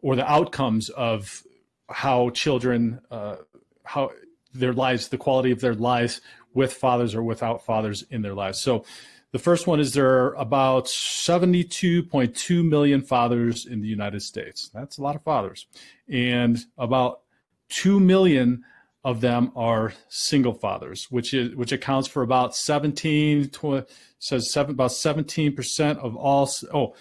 or 0.01 0.15
the 0.15 0.29
outcomes 0.31 0.89
of 0.89 1.43
how 1.89 2.29
children 2.29 3.01
uh, 3.09 3.37
how 3.83 4.11
their 4.53 4.73
lives 4.73 5.07
the 5.07 5.17
quality 5.17 5.51
of 5.51 5.59
their 5.59 5.73
lives 5.73 6.21
with 6.53 6.73
fathers 6.73 7.15
or 7.15 7.23
without 7.23 7.65
fathers 7.65 8.03
in 8.11 8.21
their 8.21 8.35
lives. 8.35 8.59
So 8.59 8.85
the 9.33 9.39
first 9.39 9.67
one 9.67 9.81
is 9.81 9.93
there 9.93 10.23
are 10.23 10.35
about 10.35 10.85
72.2 10.85 12.65
million 12.69 13.01
fathers 13.01 13.65
in 13.65 13.81
the 13.81 13.87
united 13.87 14.21
states 14.21 14.69
that's 14.73 14.97
a 14.97 15.01
lot 15.01 15.15
of 15.15 15.23
fathers 15.23 15.67
and 16.07 16.59
about 16.77 17.21
2 17.69 17.99
million 17.99 18.63
of 19.03 19.19
them 19.19 19.51
are 19.53 19.93
single 20.07 20.53
fathers 20.53 21.07
which 21.09 21.33
is 21.33 21.53
which 21.55 21.73
accounts 21.73 22.07
for 22.07 22.23
about 22.23 22.55
17 22.55 23.49
20, 23.49 23.85
says 24.19 24.53
seven, 24.53 24.71
about 24.71 24.91
17% 24.91 25.97
of 25.97 26.15
all 26.15 26.49
oh 26.73 26.95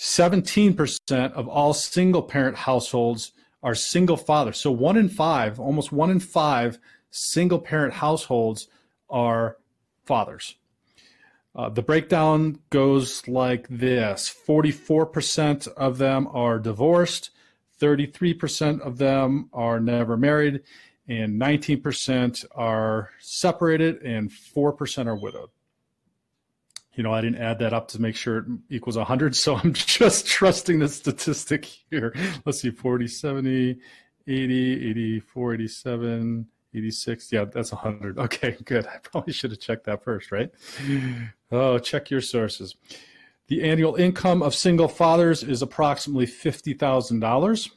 17% 0.00 1.32
of 1.32 1.46
all 1.46 1.74
single 1.74 2.22
parent 2.22 2.56
households 2.56 3.32
are 3.62 3.74
single 3.74 4.16
fathers. 4.16 4.58
So 4.58 4.70
one 4.70 4.96
in 4.96 5.10
five, 5.10 5.60
almost 5.60 5.92
one 5.92 6.10
in 6.10 6.20
five 6.20 6.78
single 7.10 7.58
parent 7.58 7.92
households 7.92 8.68
are 9.10 9.58
fathers. 10.06 10.56
Uh, 11.54 11.68
the 11.68 11.82
breakdown 11.82 12.60
goes 12.70 13.26
like 13.26 13.66
this 13.68 14.32
44% 14.46 15.68
of 15.68 15.98
them 15.98 16.28
are 16.32 16.58
divorced, 16.58 17.30
33% 17.80 18.80
of 18.80 18.98
them 18.98 19.48
are 19.52 19.80
never 19.80 20.16
married, 20.16 20.62
and 21.08 21.40
19% 21.40 22.44
are 22.54 23.10
separated, 23.18 24.02
and 24.02 24.30
4% 24.30 25.06
are 25.06 25.16
widowed 25.16 25.50
you 27.00 27.04
know, 27.04 27.14
I 27.14 27.22
didn't 27.22 27.40
add 27.40 27.60
that 27.60 27.72
up 27.72 27.88
to 27.88 28.00
make 28.00 28.16
sure 28.16 28.38
it 28.38 28.44
equals 28.68 28.96
100. 28.96 29.34
So 29.36 29.56
I'm 29.56 29.72
just 29.74 30.26
trusting 30.26 30.80
the 30.80 30.88
statistic 30.88 31.64
here. 31.90 32.14
Let's 32.44 32.60
see, 32.60 32.70
40, 32.70 33.08
70, 33.08 33.78
80, 34.26 34.90
84, 34.90 35.54
87, 35.54 36.46
86. 36.74 37.32
Yeah, 37.32 37.44
that's 37.44 37.72
100. 37.72 38.18
Okay, 38.18 38.56
good. 38.64 38.86
I 38.86 38.98
probably 38.98 39.32
should 39.32 39.50
have 39.50 39.60
checked 39.60 39.84
that 39.84 40.04
first, 40.04 40.30
right? 40.30 40.50
Oh, 41.50 41.78
check 41.78 42.10
your 42.10 42.20
sources. 42.20 42.76
The 43.48 43.62
annual 43.62 43.96
income 43.96 44.42
of 44.42 44.54
single 44.54 44.88
fathers 44.88 45.42
is 45.42 45.62
approximately 45.62 46.26
$50,000. 46.26 47.70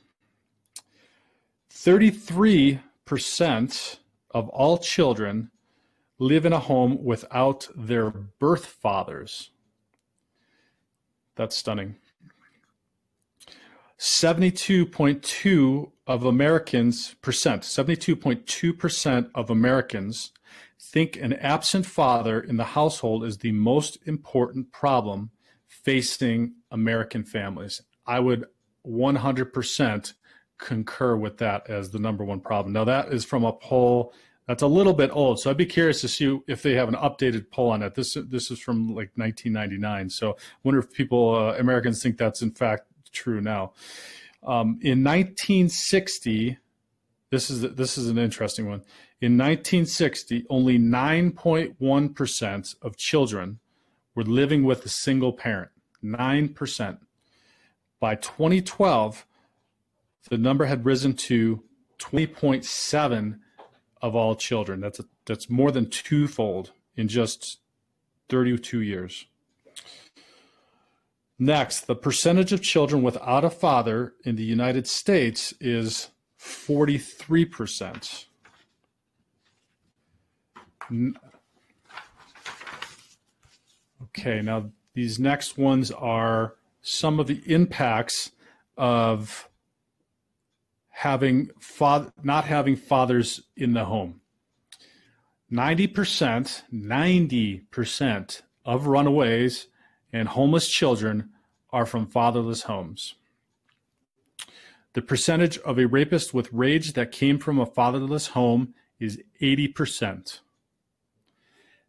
33% 1.72 3.98
of 4.32 4.50
all 4.50 4.78
children 4.78 5.50
live 6.20 6.46
in 6.46 6.54
a 6.54 6.60
home 6.60 7.04
without 7.04 7.68
their 7.76 8.12
birth 8.12 8.66
fathers. 8.66 9.50
That's 11.36 11.58
stunning. 11.58 11.96
72.2 14.00 15.92
of 16.06 16.26
Americans 16.26 17.16
percent 17.22 17.62
72.2% 17.64 19.30
of 19.34 19.50
Americans 19.50 20.32
think 20.80 21.16
an 21.16 21.34
absent 21.34 21.86
father 21.86 22.40
in 22.40 22.58
the 22.58 22.64
household 22.64 23.24
is 23.24 23.38
the 23.38 23.52
most 23.52 23.98
important 24.06 24.72
problem 24.72 25.32
facing 25.66 26.54
American 26.72 27.24
families. 27.24 27.82
I 28.06 28.20
would 28.20 28.46
100% 28.86 30.14
concur 30.58 31.16
with 31.16 31.38
that 31.38 31.70
as 31.70 31.92
the 31.92 32.00
number 32.00 32.24
one 32.24 32.40
problem. 32.40 32.74
Now 32.74 32.84
that 32.84 33.14
is 33.14 33.26
from 33.26 33.44
a 33.44 33.54
poll 33.54 34.14
that's 34.48 34.62
a 34.62 34.68
little 34.68 34.94
bit 34.94 35.10
old, 35.14 35.40
so 35.40 35.50
I'd 35.50 35.58
be 35.58 35.66
curious 35.66 36.02
to 36.02 36.10
see 36.10 36.38
if 36.48 36.62
they 36.62 36.74
have 36.74 36.90
an 36.90 36.96
updated 36.96 37.50
poll 37.50 37.70
on 37.70 37.82
it. 37.82 37.96
This 37.96 38.18
this 38.28 38.52
is 38.52 38.60
from 38.60 38.90
like 38.90 39.12
1999, 39.16 40.10
so 40.10 40.32
I 40.32 40.36
wonder 40.64 40.80
if 40.80 40.92
people 40.92 41.34
uh, 41.34 41.56
Americans 41.58 42.04
think 42.04 42.18
that's 42.18 42.42
in 42.42 42.52
fact 42.52 42.84
true 43.14 43.40
now. 43.40 43.72
Um, 44.46 44.80
in 44.82 45.04
1960, 45.04 46.58
this 47.32 47.50
is 47.50 47.62
this 47.62 47.98
is 47.98 48.10
an 48.10 48.18
interesting 48.18 48.66
one. 48.66 48.84
In 49.22 49.38
1960, 49.38 50.46
only 50.50 50.78
9.1 50.78 52.16
percent 52.16 52.76
of 52.82 52.98
children 52.98 53.60
were 54.16 54.24
living 54.24 54.64
with 54.64 54.86
a 54.86 54.90
single 54.90 55.34
parent. 55.34 55.72
Nine 56.02 56.50
percent. 56.50 57.00
By 58.00 58.16
2012, 58.16 59.26
the 60.30 60.38
number 60.38 60.66
had 60.66 60.86
risen 60.86 61.14
to 61.14 61.64
20.7 62.00 63.40
of 64.02 64.16
all 64.16 64.36
children. 64.36 64.82
That's 64.82 65.00
a, 65.00 65.06
that's 65.26 65.50
more 65.50 65.72
than 65.72 65.90
twofold 65.90 66.72
in 66.98 67.08
just 67.08 67.60
32 68.30 68.82
years. 68.82 69.26
Next, 71.44 71.88
the 71.88 71.96
percentage 71.96 72.54
of 72.54 72.62
children 72.62 73.04
without 73.04 73.44
a 73.44 73.50
father 73.50 74.14
in 74.24 74.38
the 74.38 74.46
United 74.46 74.88
States 74.88 75.54
is 75.60 76.08
43%. 76.40 78.28
Okay, 84.04 84.42
now 84.42 84.72
these 84.94 85.20
next 85.20 85.58
ones 85.58 85.92
are 85.92 86.56
some 86.82 87.20
of 87.20 87.28
the 87.28 87.44
impacts 87.46 88.32
of 88.78 89.50
having 90.92 91.50
father, 91.60 92.14
not 92.24 92.46
having 92.46 92.78
fathers 92.78 93.42
in 93.58 93.74
the 93.74 93.84
home. 93.84 94.22
90%, 95.52 96.62
90% 96.74 98.42
of 98.64 98.88
runaways 98.88 99.68
and 100.14 100.30
homeless 100.30 100.70
children 100.70 101.32
are 101.74 101.86
from 101.86 102.08
fatherless 102.08 102.64
homes. 102.64 103.16
The 104.94 105.02
percentage 105.02 105.58
of 105.60 105.80
a 105.80 105.88
rapist 105.88 106.34
with 106.34 106.54
rage 106.54 106.94
that 106.94 107.12
came 107.12 107.40
from 107.40 107.60
a 107.60 107.66
fatherless 107.66 108.28
home 108.28 108.76
is 109.00 109.22
80%. 109.42 110.40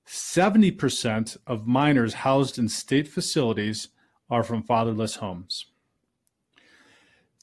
70% 0.07 1.37
of 1.47 1.67
minors 1.67 2.15
housed 2.15 2.59
in 2.59 2.69
state 2.69 3.07
facilities 3.07 3.89
are 4.31 4.43
from 4.43 4.63
fatherless 4.63 5.17
homes. 5.17 5.67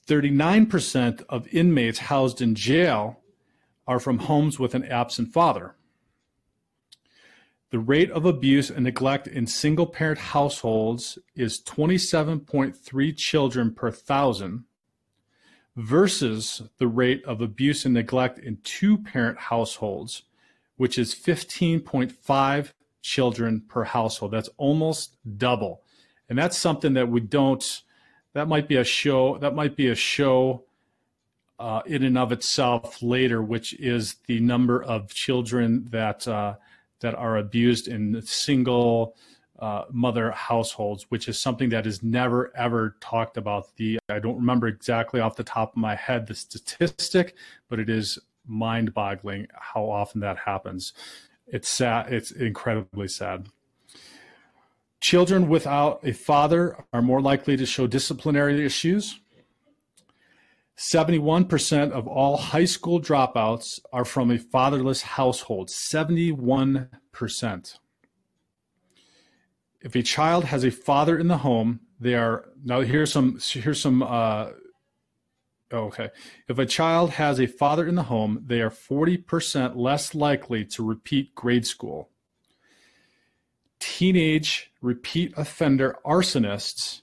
39% 0.08 1.24
of 1.30 1.48
inmates 1.54 2.00
housed 2.00 2.42
in 2.42 2.56
jail 2.56 3.20
are 3.88 4.00
from 4.00 4.20
homes 4.20 4.60
with 4.60 4.74
an 4.74 4.84
absent 4.86 5.32
father. 5.32 5.76
The 7.72 7.80
rate 7.80 8.12
of 8.12 8.26
abuse 8.26 8.70
and 8.70 8.84
neglect 8.84 9.28
in 9.28 9.48
single 9.48 9.86
parent 9.86 10.20
households 10.20 11.18
is 11.36 11.62
27.3 11.62 13.18
children 13.18 13.74
per 13.74 13.92
thousand 13.92 14.66
versus 15.78 16.64
the 16.80 16.88
rate 16.88 17.24
of 17.24 17.40
abuse 17.40 17.86
and 17.86 17.94
neglect 17.94 18.40
in 18.40 18.58
two 18.66 18.98
parent 18.98 19.38
households, 19.38 20.24
which 20.76 21.00
is 21.00 21.16
15.5 21.16 22.74
children 23.02 23.62
per 23.70 23.86
household. 23.86 24.34
That's 24.34 24.50
almost 24.58 25.16
double. 25.38 25.82
And 26.28 26.38
that's 26.38 26.58
something 26.58 26.94
that 26.96 27.08
we 27.08 27.22
don't, 27.22 27.84
that 28.34 28.50
might 28.50 28.68
be 28.68 28.76
a 28.76 28.84
show, 28.84 29.38
that 29.38 29.56
might 29.56 29.78
be 29.78 29.88
a 29.88 29.96
show 29.96 30.66
uh, 31.58 31.84
in 31.86 32.04
and 32.04 32.18
of 32.18 32.34
itself 32.34 33.02
later, 33.02 33.42
which 33.42 33.74
is 33.76 34.16
the 34.28 34.42
number 34.42 34.84
of 34.84 35.14
children 35.14 35.88
that, 35.92 36.28
uh, 36.28 36.56
that 37.02 37.14
are 37.16 37.38
abused 37.38 37.88
in 37.88 38.22
single 38.24 39.16
uh, 39.60 39.84
mother 39.92 40.32
households, 40.32 41.06
which 41.10 41.28
is 41.28 41.40
something 41.40 41.70
that 41.70 41.86
is 41.86 42.02
never 42.02 42.52
ever 42.58 42.96
talked 43.00 43.38
about. 43.38 43.76
The 43.76 44.00
I 44.10 44.18
don't 44.18 44.38
remember 44.38 44.68
exactly 44.68 45.20
off 45.20 45.36
the 45.36 45.44
top 45.44 45.74
of 45.74 45.78
my 45.78 45.96
head 45.96 46.26
the 46.26 46.34
statistic, 46.34 47.36
but 47.70 47.80
it 47.80 47.90
is 47.90 48.18
mind-boggling 48.48 49.48
how 49.54 49.90
often 49.90 50.22
that 50.22 50.38
happens. 50.40 50.94
It's 51.46 51.70
sad. 51.70 52.12
It's 52.12 52.32
incredibly 52.32 53.08
sad. 53.08 53.50
Children 55.00 55.48
without 55.48 56.00
a 56.04 56.14
father 56.14 56.84
are 56.94 57.02
more 57.02 57.22
likely 57.22 57.58
to 57.58 57.66
show 57.66 57.88
disciplinary 57.88 58.66
issues. 58.66 59.20
71% 60.82 61.92
of 61.92 62.08
all 62.08 62.38
high 62.38 62.66
school 62.66 63.00
dropouts 63.00 63.80
are 63.94 64.04
from 64.04 64.32
a 64.32 64.40
fatherless 64.40 65.04
household. 65.04 65.70
71%. 65.70 67.78
If 69.84 69.96
a 69.96 70.02
child 70.02 70.46
has 70.46 70.64
a 70.64 70.72
father 70.72 71.20
in 71.20 71.28
the 71.28 71.38
home, 71.38 71.82
they 72.00 72.16
are 72.16 72.46
now 72.64 72.82
here's 72.82 73.12
some 73.12 73.40
here's 73.40 73.80
some 73.80 74.02
uh, 74.02 74.50
oh, 75.72 75.86
okay. 75.86 76.10
If 76.48 76.58
a 76.58 76.66
child 76.66 77.12
has 77.12 77.40
a 77.40 77.46
father 77.46 77.88
in 77.88 77.94
the 77.94 78.04
home, 78.04 78.44
they 78.46 78.62
are 78.62 78.72
40% 78.72 79.76
less 79.76 80.16
likely 80.16 80.66
to 80.66 80.84
repeat 80.84 81.36
grade 81.36 81.68
school. 81.68 82.10
Teenage 83.80 84.72
repeat 84.82 85.34
offender 85.38 85.98
arsonists 86.04 87.02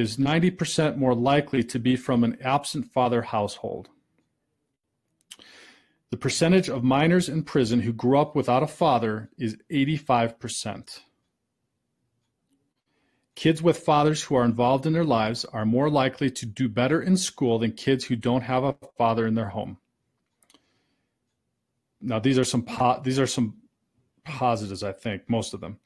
is 0.00 0.16
90% 0.16 0.96
more 0.96 1.14
likely 1.14 1.62
to 1.62 1.78
be 1.78 1.94
from 1.94 2.24
an 2.24 2.38
absent 2.42 2.86
father 2.86 3.22
household. 3.22 3.90
The 6.10 6.16
percentage 6.16 6.68
of 6.68 6.82
minors 6.82 7.28
in 7.28 7.44
prison 7.44 7.80
who 7.80 7.92
grew 7.92 8.18
up 8.18 8.34
without 8.34 8.64
a 8.64 8.66
father 8.66 9.30
is 9.38 9.56
85%. 9.70 11.00
Kids 13.36 13.62
with 13.62 13.78
fathers 13.78 14.24
who 14.24 14.34
are 14.34 14.44
involved 14.44 14.86
in 14.86 14.92
their 14.92 15.04
lives 15.04 15.44
are 15.44 15.64
more 15.64 15.88
likely 15.88 16.30
to 16.30 16.46
do 16.46 16.68
better 16.68 17.00
in 17.00 17.16
school 17.16 17.58
than 17.58 17.72
kids 17.72 18.04
who 18.04 18.16
don't 18.16 18.42
have 18.42 18.64
a 18.64 18.76
father 18.98 19.26
in 19.26 19.34
their 19.34 19.50
home. 19.50 19.78
Now, 22.00 22.18
these 22.18 22.38
are 22.38 22.44
some 22.44 22.62
po- 22.62 23.00
these 23.04 23.18
are 23.18 23.26
some 23.26 23.58
positives, 24.24 24.82
I 24.82 24.92
think, 24.92 25.28
most 25.28 25.54
of 25.54 25.60
them. 25.60 25.78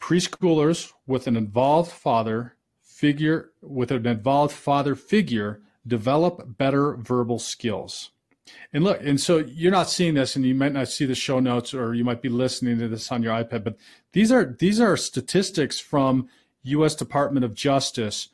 Preschoolers 0.00 0.92
with 1.06 1.26
an 1.26 1.36
involved 1.36 1.90
father 1.90 2.55
figure 2.96 3.50
with 3.60 3.90
an 3.90 4.06
involved 4.06 4.54
father 4.54 4.94
figure 4.94 5.60
develop 5.86 6.56
better 6.56 6.96
verbal 6.96 7.38
skills. 7.38 8.10
And 8.72 8.84
look, 8.84 9.00
and 9.02 9.20
so 9.20 9.38
you're 9.38 9.70
not 9.70 9.90
seeing 9.90 10.14
this, 10.14 10.34
and 10.34 10.46
you 10.46 10.54
might 10.54 10.72
not 10.72 10.88
see 10.88 11.04
the 11.04 11.14
show 11.14 11.38
notes, 11.38 11.74
or 11.74 11.94
you 11.94 12.04
might 12.04 12.22
be 12.22 12.30
listening 12.30 12.78
to 12.78 12.88
this 12.88 13.12
on 13.12 13.22
your 13.22 13.34
iPad. 13.34 13.64
But 13.64 13.76
these 14.12 14.32
are 14.32 14.56
these 14.58 14.80
are 14.80 14.96
statistics 14.96 15.78
from 15.78 16.28
U.S. 16.62 16.94
Department 16.94 17.44
of 17.44 17.54
Justice, 17.54 18.28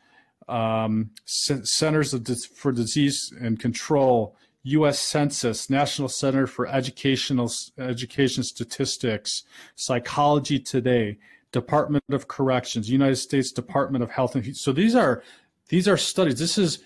um, 0.48 1.10
C- 1.24 1.64
Centers 1.64 2.14
for 2.46 2.70
Disease 2.70 3.32
and 3.40 3.58
Control, 3.58 4.36
U.S. 4.62 5.00
Census, 5.00 5.70
National 5.70 6.08
Center 6.08 6.46
for 6.46 6.68
Educational 6.68 7.50
Education 7.78 8.44
Statistics, 8.44 9.42
Psychology 9.74 10.60
Today. 10.60 11.18
Department 11.52 12.04
of 12.10 12.28
Corrections, 12.28 12.90
United 12.90 13.16
States 13.16 13.52
Department 13.52 14.02
of 14.02 14.10
Health 14.10 14.34
and 14.34 14.56
so 14.56 14.72
these 14.72 14.94
are 14.94 15.22
these 15.68 15.86
are 15.88 15.96
studies. 15.96 16.38
This 16.38 16.58
is 16.58 16.80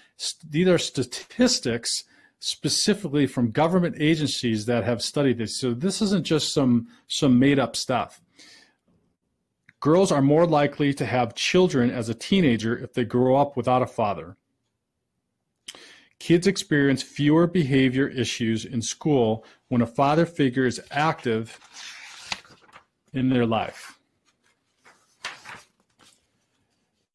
these 0.48 0.68
are 0.68 0.78
statistics 0.78 2.04
specifically 2.38 3.26
from 3.26 3.50
government 3.50 3.96
agencies 3.98 4.66
that 4.66 4.84
have 4.84 5.02
studied 5.02 5.38
this. 5.38 5.58
So 5.58 5.72
this 5.72 6.02
isn't 6.02 6.24
just 6.24 6.52
some 6.52 6.88
some 7.06 7.38
made 7.38 7.58
up 7.58 7.76
stuff. 7.76 8.20
Girls 9.80 10.10
are 10.10 10.22
more 10.22 10.46
likely 10.46 10.94
to 10.94 11.06
have 11.06 11.34
children 11.34 11.90
as 11.90 12.08
a 12.08 12.14
teenager 12.14 12.76
if 12.76 12.94
they 12.94 13.04
grow 13.04 13.36
up 13.36 13.56
without 13.56 13.82
a 13.82 13.86
father. 13.86 14.36
Kids 16.18 16.46
experience 16.46 17.02
fewer 17.02 17.46
behavior 17.46 18.08
issues 18.08 18.64
in 18.64 18.80
school 18.80 19.44
when 19.68 19.82
a 19.82 19.86
father 19.86 20.24
figure 20.24 20.64
is 20.64 20.80
active 20.90 21.58
in 23.12 23.28
their 23.28 23.44
life. 23.44 23.95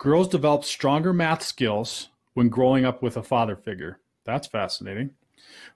Girls 0.01 0.27
develop 0.27 0.63
stronger 0.63 1.13
math 1.13 1.43
skills 1.43 2.09
when 2.33 2.49
growing 2.49 2.85
up 2.85 3.03
with 3.03 3.17
a 3.17 3.21
father 3.21 3.55
figure. 3.55 3.99
That's 4.25 4.47
fascinating. 4.47 5.11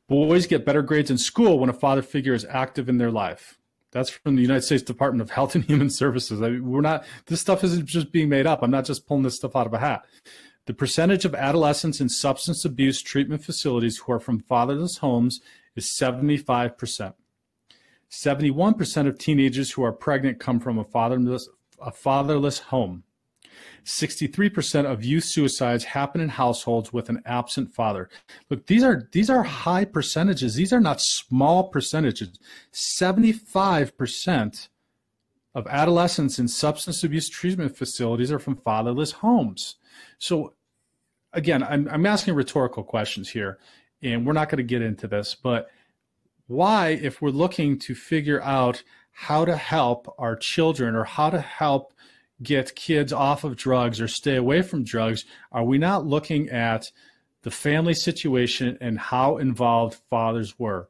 Boys 0.07 0.47
get 0.47 0.65
better 0.65 0.81
grades 0.81 1.11
in 1.11 1.19
school 1.19 1.59
when 1.59 1.69
a 1.69 1.73
father 1.73 2.01
figure 2.01 2.33
is 2.33 2.43
active 2.49 2.89
in 2.89 2.97
their 2.97 3.11
life. 3.11 3.59
That's 3.91 4.09
from 4.09 4.35
the 4.35 4.41
United 4.41 4.63
States 4.63 4.81
Department 4.81 5.21
of 5.21 5.29
Health 5.29 5.53
and 5.53 5.63
Human 5.65 5.91
Services. 5.91 6.41
I 6.41 6.49
mean, 6.49 6.67
we're 6.67 6.81
not, 6.81 7.05
this 7.27 7.39
stuff 7.39 7.63
isn't 7.63 7.85
just 7.85 8.11
being 8.11 8.27
made 8.27 8.47
up. 8.47 8.63
I'm 8.63 8.71
not 8.71 8.85
just 8.85 9.05
pulling 9.05 9.21
this 9.21 9.35
stuff 9.35 9.55
out 9.55 9.67
of 9.67 9.75
a 9.75 9.77
hat. 9.77 10.03
The 10.65 10.73
percentage 10.73 11.25
of 11.25 11.35
adolescents 11.35 12.01
in 12.01 12.09
substance 12.09 12.65
abuse 12.65 13.03
treatment 13.03 13.43
facilities 13.43 13.99
who 13.99 14.11
are 14.11 14.19
from 14.19 14.39
fatherless 14.39 14.97
homes 14.97 15.39
is 15.75 15.85
75%. 15.85 17.13
71% 18.09 19.07
of 19.07 19.19
teenagers 19.19 19.73
who 19.73 19.83
are 19.83 19.93
pregnant 19.93 20.39
come 20.39 20.59
from 20.59 20.79
a 20.79 20.83
fatherless, 20.83 21.47
a 21.79 21.91
fatherless 21.91 22.57
home. 22.57 23.03
63% 23.85 24.85
of 24.85 25.03
youth 25.03 25.23
suicides 25.23 25.83
happen 25.83 26.21
in 26.21 26.29
households 26.29 26.91
with 26.91 27.09
an 27.09 27.21
absent 27.25 27.73
father. 27.73 28.09
Look, 28.49 28.65
these 28.67 28.83
are 28.83 29.07
these 29.11 29.29
are 29.29 29.43
high 29.43 29.85
percentages. 29.85 30.55
These 30.55 30.73
are 30.73 30.79
not 30.79 31.01
small 31.01 31.69
percentages. 31.69 32.39
75% 32.73 34.67
of 35.53 35.67
adolescents 35.67 36.39
in 36.39 36.47
substance 36.47 37.03
abuse 37.03 37.29
treatment 37.29 37.77
facilities 37.77 38.31
are 38.31 38.39
from 38.39 38.57
fatherless 38.57 39.11
homes. 39.11 39.75
So 40.17 40.53
again, 41.33 41.63
I'm, 41.63 41.87
I'm 41.89 42.05
asking 42.05 42.33
rhetorical 42.33 42.83
questions 42.83 43.29
here, 43.29 43.59
and 44.01 44.25
we're 44.25 44.33
not 44.33 44.49
going 44.49 44.57
to 44.57 44.63
get 44.63 44.81
into 44.81 45.07
this, 45.07 45.35
but 45.35 45.69
why, 46.47 46.89
if 46.89 47.21
we're 47.21 47.29
looking 47.29 47.79
to 47.79 47.95
figure 47.95 48.41
out 48.41 48.83
how 49.11 49.45
to 49.45 49.55
help 49.55 50.13
our 50.17 50.35
children 50.35 50.95
or 50.95 51.05
how 51.05 51.29
to 51.29 51.39
help 51.39 51.93
get 52.41 52.75
kids 52.75 53.13
off 53.13 53.43
of 53.43 53.55
drugs 53.55 54.01
or 54.01 54.07
stay 54.07 54.35
away 54.35 54.61
from 54.61 54.83
drugs, 54.83 55.25
are 55.51 55.63
we 55.63 55.77
not 55.77 56.05
looking 56.05 56.49
at 56.49 56.91
the 57.43 57.51
family 57.51 57.93
situation 57.93 58.77
and 58.81 58.97
how 58.97 59.37
involved 59.37 59.99
fathers 60.09 60.57
were, 60.57 60.89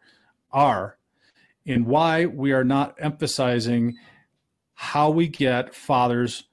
are, 0.51 0.97
and 1.65 1.85
why 1.85 2.25
we 2.25 2.51
are 2.53 2.63
not 2.63 2.95
emphasizing 2.99 3.95
how 4.73 5.09
we 5.09 5.27
get 5.27 5.75
fathers 5.75 6.45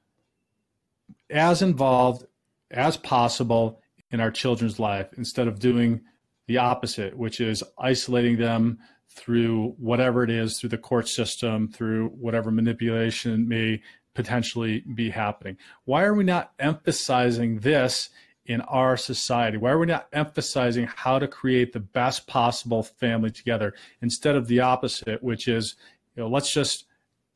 as 1.30 1.62
involved 1.62 2.24
as 2.70 2.96
possible 2.96 3.80
in 4.10 4.20
our 4.20 4.30
children's 4.30 4.78
life 4.78 5.08
instead 5.16 5.48
of 5.48 5.58
doing 5.58 6.00
the 6.46 6.58
opposite, 6.58 7.16
which 7.16 7.40
is 7.40 7.62
isolating 7.78 8.36
them 8.36 8.78
through 9.08 9.74
whatever 9.78 10.24
it 10.24 10.30
is, 10.30 10.58
through 10.58 10.70
the 10.70 10.78
court 10.78 11.08
system, 11.08 11.68
through 11.68 12.08
whatever 12.08 12.50
manipulation 12.50 13.48
may 13.48 13.80
potentially 14.14 14.80
be 14.94 15.10
happening. 15.10 15.56
Why 15.84 16.04
are 16.04 16.14
we 16.14 16.24
not 16.24 16.52
emphasizing 16.58 17.60
this 17.60 18.10
in 18.46 18.60
our 18.62 18.96
society? 18.96 19.56
Why 19.56 19.70
are 19.70 19.78
we 19.78 19.86
not 19.86 20.08
emphasizing 20.12 20.86
how 20.86 21.18
to 21.18 21.28
create 21.28 21.72
the 21.72 21.80
best 21.80 22.26
possible 22.26 22.82
family 22.82 23.30
together 23.30 23.74
instead 24.00 24.36
of 24.36 24.46
the 24.48 24.60
opposite, 24.60 25.22
which 25.22 25.48
is, 25.48 25.76
you 26.16 26.22
know, 26.22 26.28
let's 26.28 26.52
just 26.52 26.86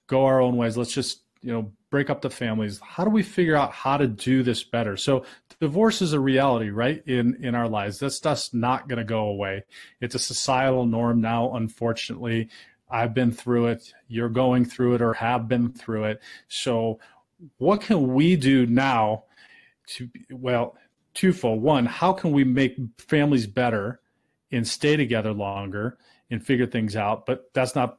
go 0.06 0.24
our 0.24 0.40
own 0.40 0.56
ways. 0.56 0.76
Let's 0.76 0.92
just, 0.92 1.22
you 1.42 1.52
know, 1.52 1.72
break 1.90 2.10
up 2.10 2.20
the 2.20 2.30
families. 2.30 2.80
How 2.82 3.04
do 3.04 3.10
we 3.10 3.22
figure 3.22 3.56
out 3.56 3.72
how 3.72 3.96
to 3.96 4.06
do 4.06 4.42
this 4.42 4.62
better? 4.64 4.96
So 4.96 5.24
divorce 5.60 6.02
is 6.02 6.12
a 6.12 6.20
reality, 6.20 6.70
right? 6.70 7.02
In 7.06 7.42
in 7.42 7.54
our 7.54 7.68
lives. 7.68 7.98
That's 7.98 8.20
just 8.20 8.54
not 8.54 8.88
going 8.88 8.98
to 8.98 9.04
go 9.04 9.26
away. 9.28 9.64
It's 10.00 10.14
a 10.14 10.20
societal 10.20 10.86
norm 10.86 11.20
now, 11.20 11.54
unfortunately. 11.54 12.48
I've 12.88 13.14
been 13.14 13.32
through 13.32 13.68
it. 13.68 13.92
You're 14.08 14.28
going 14.28 14.64
through 14.64 14.94
it 14.94 15.02
or 15.02 15.14
have 15.14 15.48
been 15.48 15.72
through 15.72 16.04
it. 16.04 16.22
So 16.48 17.00
what 17.58 17.80
can 17.80 18.14
we 18.14 18.36
do 18.36 18.66
now 18.66 19.24
to 19.88 20.08
well, 20.30 20.76
twofold. 21.14 21.62
One, 21.62 21.86
how 21.86 22.12
can 22.12 22.32
we 22.32 22.44
make 22.44 22.76
families 22.98 23.46
better 23.46 24.00
and 24.52 24.66
stay 24.66 24.96
together 24.96 25.32
longer 25.32 25.98
and 26.30 26.44
figure 26.44 26.66
things 26.66 26.94
out? 26.94 27.26
But 27.26 27.50
that's 27.54 27.74
not 27.74 27.98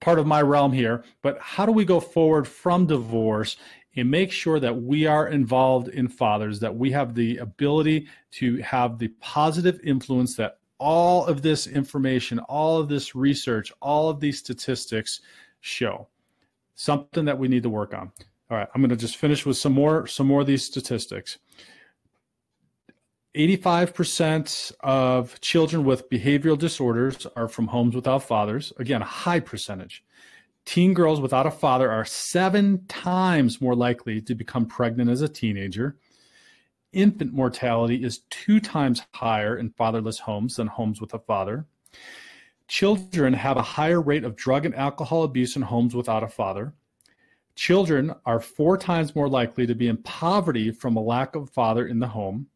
part 0.00 0.18
of 0.18 0.26
my 0.26 0.42
realm 0.42 0.72
here. 0.72 1.04
But 1.22 1.38
how 1.40 1.66
do 1.66 1.72
we 1.72 1.84
go 1.84 1.98
forward 1.98 2.46
from 2.46 2.86
divorce 2.86 3.56
and 3.96 4.10
make 4.10 4.30
sure 4.30 4.60
that 4.60 4.82
we 4.82 5.06
are 5.06 5.28
involved 5.28 5.88
in 5.88 6.08
fathers, 6.08 6.60
that 6.60 6.76
we 6.76 6.90
have 6.92 7.14
the 7.14 7.38
ability 7.38 8.06
to 8.32 8.58
have 8.58 8.98
the 8.98 9.08
positive 9.20 9.80
influence 9.82 10.36
that 10.36 10.57
all 10.78 11.26
of 11.26 11.42
this 11.42 11.66
information, 11.66 12.38
all 12.40 12.78
of 12.78 12.88
this 12.88 13.14
research, 13.14 13.72
all 13.80 14.08
of 14.08 14.20
these 14.20 14.38
statistics 14.38 15.20
show? 15.60 16.08
Something 16.74 17.24
that 17.24 17.38
we 17.38 17.48
need 17.48 17.64
to 17.64 17.70
work 17.70 17.94
on. 17.94 18.12
All 18.50 18.56
right, 18.56 18.68
I'm 18.74 18.80
going 18.80 18.90
to 18.90 18.96
just 18.96 19.16
finish 19.16 19.44
with 19.44 19.56
some 19.56 19.72
more 19.72 20.06
some 20.06 20.26
more 20.26 20.40
of 20.40 20.46
these 20.46 20.64
statistics. 20.64 21.38
85% 23.34 24.72
of 24.80 25.40
children 25.40 25.84
with 25.84 26.08
behavioral 26.10 26.58
disorders 26.58 27.26
are 27.36 27.48
from 27.48 27.68
homes 27.68 27.94
without 27.94 28.22
fathers. 28.22 28.72
Again, 28.78 29.02
a 29.02 29.06
high 29.06 29.38
percentage. 29.38 30.02
Teen 30.64 30.92
girls 30.92 31.20
without 31.20 31.46
a 31.46 31.50
father 31.50 31.90
are 31.90 32.04
seven 32.04 32.84
times 32.88 33.60
more 33.60 33.74
likely 33.74 34.20
to 34.22 34.34
become 34.34 34.66
pregnant 34.66 35.08
as 35.08 35.22
a 35.22 35.28
teenager. 35.28 35.96
Infant 36.92 37.34
mortality 37.34 38.02
is 38.02 38.22
two 38.30 38.60
times 38.60 39.02
higher 39.12 39.58
in 39.58 39.70
fatherless 39.70 40.18
homes 40.18 40.56
than 40.56 40.66
homes 40.66 41.00
with 41.00 41.12
a 41.12 41.18
father. 41.18 41.66
Children 42.66 43.34
have 43.34 43.56
a 43.56 43.62
higher 43.62 44.00
rate 44.00 44.24
of 44.24 44.36
drug 44.36 44.64
and 44.64 44.74
alcohol 44.74 45.24
abuse 45.24 45.56
in 45.56 45.62
homes 45.62 45.94
without 45.94 46.22
a 46.22 46.28
father. 46.28 46.74
Children 47.54 48.14
are 48.24 48.40
four 48.40 48.78
times 48.78 49.14
more 49.14 49.28
likely 49.28 49.66
to 49.66 49.74
be 49.74 49.88
in 49.88 49.96
poverty 49.98 50.70
from 50.70 50.96
a 50.96 51.02
lack 51.02 51.34
of 51.34 51.50
father 51.50 51.86
in 51.86 51.98
the 51.98 52.08
home. 52.08 52.46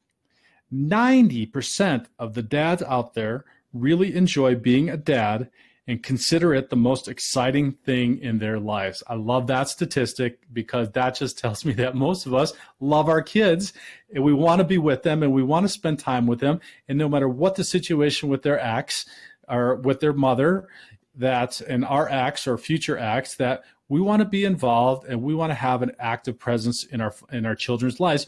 90% 0.73 2.07
of 2.19 2.35
the 2.35 2.43
dads 2.43 2.83
out 2.83 3.13
there 3.13 3.45
really 3.75 4.15
enjoy 4.15 4.55
being 4.55 4.89
a 4.89 4.97
dad 4.97 5.51
and 5.89 6.03
consider 6.03 6.55
it 6.55 6.71
the 6.71 6.77
most 6.77 7.09
exciting 7.09 7.73
thing 7.73 8.19
in 8.19 8.39
their 8.39 8.59
lives. 8.59 9.03
I 9.09 9.15
love 9.15 9.49
that 9.49 9.69
statistic 9.69 10.39
because 10.53 10.91
that 10.93 11.17
just 11.17 11.39
tells 11.41 11.65
me 11.65 11.73
that 11.75 11.97
most 11.97 12.27
of 12.27 12.35
us 12.35 12.53
love 12.81 13.09
our 13.09 13.23
kids 13.23 13.73
and 14.15 14.23
we 14.23 14.33
want 14.33 14.61
to 14.61 14.65
be 14.65 14.79
with 14.79 15.03
them 15.03 15.23
and 15.23 15.33
we 15.33 15.43
want 15.43 15.65
to 15.65 15.69
spend 15.69 15.99
time 15.99 16.27
with 16.27 16.41
them. 16.41 16.61
And 16.89 16.99
no 16.99 17.09
matter 17.09 17.29
what 17.29 17.57
the 17.57 17.65
situation 17.65 18.29
with 18.29 18.43
their 18.43 18.61
ex 18.61 19.07
or 19.49 19.77
with 19.77 20.01
their 20.01 20.13
mother, 20.13 20.69
that 21.17 21.61
and 21.63 21.85
our 21.85 22.09
ex 22.09 22.47
or 22.47 22.57
future 22.57 22.99
ex, 22.99 23.35
that 23.37 23.65
we 23.89 24.01
want 24.01 24.21
to 24.21 24.27
be 24.27 24.45
involved 24.45 25.07
and 25.07 25.23
we 25.23 25.35
want 25.35 25.51
to 25.51 25.55
have 25.55 25.83
an 25.83 25.93
active 25.99 26.39
presence 26.39 26.85
in 26.85 27.01
our 27.01 27.15
in 27.31 27.45
our 27.45 27.55
children's 27.55 28.01
lives 28.01 28.27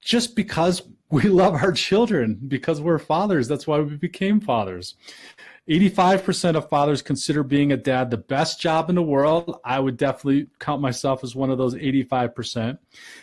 just 0.00 0.36
because 0.36 0.82
we 1.10 1.22
love 1.28 1.54
our 1.54 1.72
children 1.72 2.38
because 2.48 2.80
we're 2.80 2.98
fathers. 2.98 3.48
That's 3.48 3.66
why 3.66 3.80
we 3.80 3.96
became 3.96 4.40
fathers. 4.40 4.94
85% 5.68 6.56
of 6.56 6.68
fathers 6.68 7.02
consider 7.02 7.42
being 7.42 7.72
a 7.72 7.76
dad 7.76 8.10
the 8.10 8.16
best 8.16 8.60
job 8.60 8.88
in 8.88 8.94
the 8.94 9.02
world. 9.02 9.60
I 9.64 9.78
would 9.80 9.96
definitely 9.96 10.48
count 10.58 10.80
myself 10.80 11.22
as 11.22 11.34
one 11.36 11.50
of 11.50 11.58
those 11.58 11.74
85%. 11.74 12.78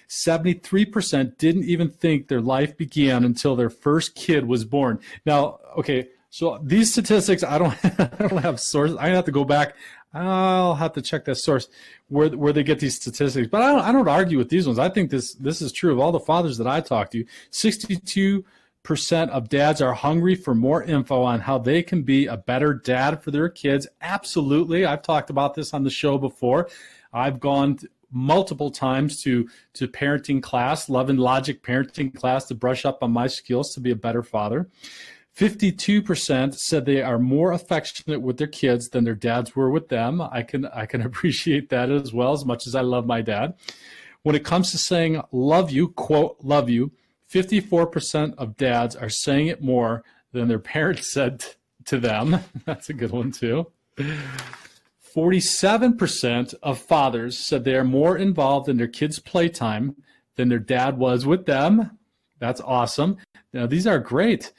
73% 0.08 1.38
didn't 1.38 1.64
even 1.64 1.90
think 1.90 2.28
their 2.28 2.42
life 2.42 2.78
began 2.78 3.24
until 3.26 3.56
their 3.56 3.70
first 3.70 4.16
kid 4.16 4.46
was 4.46 4.64
born. 4.64 5.00
Now, 5.26 5.60
okay, 5.78 6.10
so 6.30 6.60
these 6.62 6.92
statistics, 6.92 7.44
I 7.44 7.58
don't, 7.58 7.78
I 7.84 8.28
don't 8.28 8.44
have 8.44 8.60
sources. 8.60 8.98
I 8.98 9.08
have 9.08 9.26
to 9.26 9.32
go 9.32 9.44
back. 9.44 9.76
I'll 10.14 10.76
have 10.76 10.94
to 10.94 11.02
check 11.02 11.26
that 11.26 11.36
source 11.36 11.68
where 12.08 12.30
where 12.30 12.54
they 12.54 12.64
get 12.64 12.80
these 12.80 12.96
statistics. 12.96 13.50
But 13.50 13.64
I 13.64 13.72
don't, 13.72 13.82
I 13.82 13.92
don't 13.92 14.08
argue 14.08 14.38
with 14.38 14.48
these 14.48 14.66
ones. 14.66 14.80
I 14.80 14.88
think 14.88 15.12
this 15.12 15.34
this 15.34 15.62
is 15.62 15.74
true 15.74 15.92
of 15.92 16.00
all 16.00 16.14
the 16.14 16.22
fathers 16.22 16.58
that 16.58 16.68
I 16.68 16.80
talk 16.80 17.12
to. 17.12 17.26
62 17.52 18.46
percent 18.86 19.32
of 19.32 19.50
dads 19.50 19.82
are 19.82 19.93
hungry 19.93 20.36
for 20.36 20.56
more 20.56 20.82
info 20.84 21.24
on 21.24 21.41
how 21.41 21.58
they 21.58 21.84
can 21.84 22.04
be 22.04 22.28
a 22.28 22.38
better 22.38 22.74
dad 22.74 23.21
for 23.21 23.32
their 23.32 23.50
kids. 23.50 23.88
Absolutely. 24.02 24.86
I've 24.86 25.02
talked 25.02 25.30
about 25.30 25.56
this 25.56 25.74
on 25.74 25.84
the 25.84 25.89
show 25.89 26.17
before. 26.17 26.69
I've 27.12 27.41
gone 27.41 27.80
multiple 28.12 28.71
times 28.71 29.21
to 29.24 29.50
to 29.74 29.88
parenting 29.88 30.41
class, 30.41 30.88
love 30.88 31.10
and 31.10 31.19
logic 31.19 31.63
parenting 31.63 32.15
class 32.15 32.45
to 32.45 32.56
brush 32.56 32.86
up 32.86 33.04
on 33.04 33.12
my 33.12 33.28
skills 33.28 33.74
to 33.74 33.82
be 33.82 33.91
a 33.91 33.95
better 33.95 34.24
father. 34.24 34.69
52% 35.38 36.56
said 36.56 36.86
they 36.86 37.02
are 37.02 37.19
more 37.19 37.52
affectionate 37.52 38.21
with 38.21 38.38
their 38.38 38.48
kids 38.48 38.88
than 38.88 39.04
their 39.04 39.15
dads 39.15 39.54
were 39.54 39.69
with 39.69 39.89
them. 39.89 40.21
I 40.21 40.43
can 40.43 40.65
I 40.67 40.86
can 40.86 41.02
appreciate 41.10 41.69
that 41.69 41.91
as 41.91 42.13
well 42.13 42.32
as 42.32 42.45
much 42.45 42.67
as 42.67 42.76
I 42.76 42.82
love 42.82 43.06
my 43.06 43.21
dad. 43.21 43.56
When 44.24 44.36
it 44.36 44.45
comes 44.45 44.71
to 44.71 44.78
saying 44.78 45.21
love 45.32 45.71
you, 45.71 45.89
quote 45.89 46.38
love 46.41 46.69
you, 46.69 46.91
54% 47.32 48.36
of 48.38 48.58
dads 48.58 48.96
are 48.96 49.10
saying 49.10 49.48
it 49.48 49.62
more 49.62 50.04
than 50.32 50.48
their 50.48 50.60
parents 50.76 51.14
said 51.14 51.46
to 51.86 52.00
them. 52.00 52.40
That's 52.66 52.90
a 52.90 52.94
good 52.94 53.12
one 53.12 53.32
too. 53.32 53.68
47% 55.16 56.56
of 56.62 56.80
fathers 56.80 57.38
said 57.38 57.64
they 57.64 57.76
are 57.76 57.86
more 57.86 58.18
involved 58.18 58.68
in 58.68 58.78
their 58.78 58.88
kids' 58.88 59.20
playtime 59.20 59.96
than 60.36 60.50
their 60.50 60.60
dad 60.60 60.98
was 60.98 61.26
with 61.26 61.46
them. 61.46 61.98
That's 62.40 62.60
awesome. 62.60 63.18
Now, 63.54 63.66
these 63.66 63.88
are 63.88 64.00
great. 64.00 64.52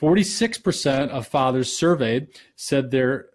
46% 0.00 1.08
of 1.10 1.26
fathers 1.26 1.76
surveyed 1.76 2.28
said 2.56 2.90
they're 2.90 3.26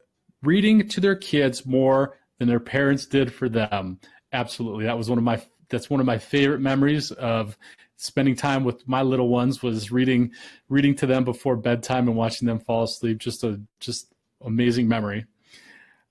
reading 0.41 0.88
to 0.88 1.00
their 1.00 1.15
kids 1.15 1.65
more 1.65 2.17
than 2.39 2.48
their 2.48 2.60
parents 2.60 3.06
did 3.06 3.32
for 3.32 3.50
them. 3.50 4.00
Absolutely. 4.32 4.86
That 4.86 4.98
was 4.98 5.10
one 5.10 5.19
of 5.19 5.24
my 5.24 5.41
that's 5.69 5.89
one 5.89 6.00
of 6.00 6.06
my 6.06 6.17
favorite 6.17 6.60
memories 6.60 7.12
of 7.12 7.58
spending 8.04 8.36
time 8.36 8.66
with 8.66 8.86
my 8.86 9.02
little 9.02 9.30
ones 9.30 9.63
was 9.63 9.89
reading 9.92 10.32
reading 10.68 10.94
to 10.94 11.06
them 11.06 11.24
before 11.24 11.56
bedtime 11.56 12.10
and 12.10 12.18
watching 12.18 12.48
them 12.48 12.60
fall 12.60 12.84
asleep. 12.84 13.18
Just 13.18 13.44
a 13.44 13.62
just 13.80 14.13
amazing 14.42 14.89
memory. 14.89 15.26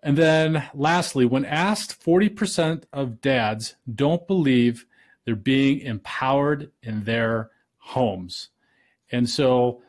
And 0.03 0.17
then 0.17 0.69
lastly 0.75 1.27
when 1.27 1.45
asked 1.45 2.03
40% 2.03 2.85
of 2.93 3.21
dads 3.21 3.77
don't 3.95 4.27
believe 4.27 4.87
they're 5.25 5.37
being 5.37 5.81
empowered 5.81 6.73
in 6.83 7.05
their 7.05 7.51
homes. 7.77 8.49
And 9.11 9.29
so 9.29 9.83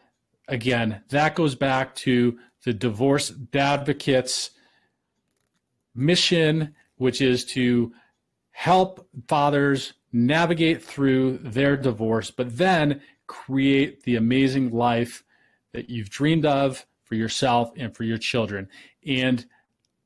again 0.49 1.01
that 1.09 1.35
goes 1.35 1.55
back 1.55 1.95
to 1.95 2.37
the 2.65 2.73
Divorced 2.73 3.49
Dadvocate's 3.49 4.51
mission 5.95 6.75
which 6.97 7.21
is 7.21 7.45
to 7.45 7.93
help 8.51 9.07
fathers 9.27 9.93
navigate 10.13 10.83
through 10.83 11.39
their 11.39 11.75
divorce, 11.75 12.31
but 12.31 12.57
then 12.57 13.01
create 13.27 14.03
the 14.03 14.15
amazing 14.15 14.69
life 14.69 15.23
that 15.73 15.89
you've 15.89 16.09
dreamed 16.09 16.45
of 16.45 16.85
for 17.03 17.15
yourself 17.15 17.71
and 17.75 17.95
for 17.95 18.03
your 18.03 18.19
children. 18.19 18.69
And 19.05 19.45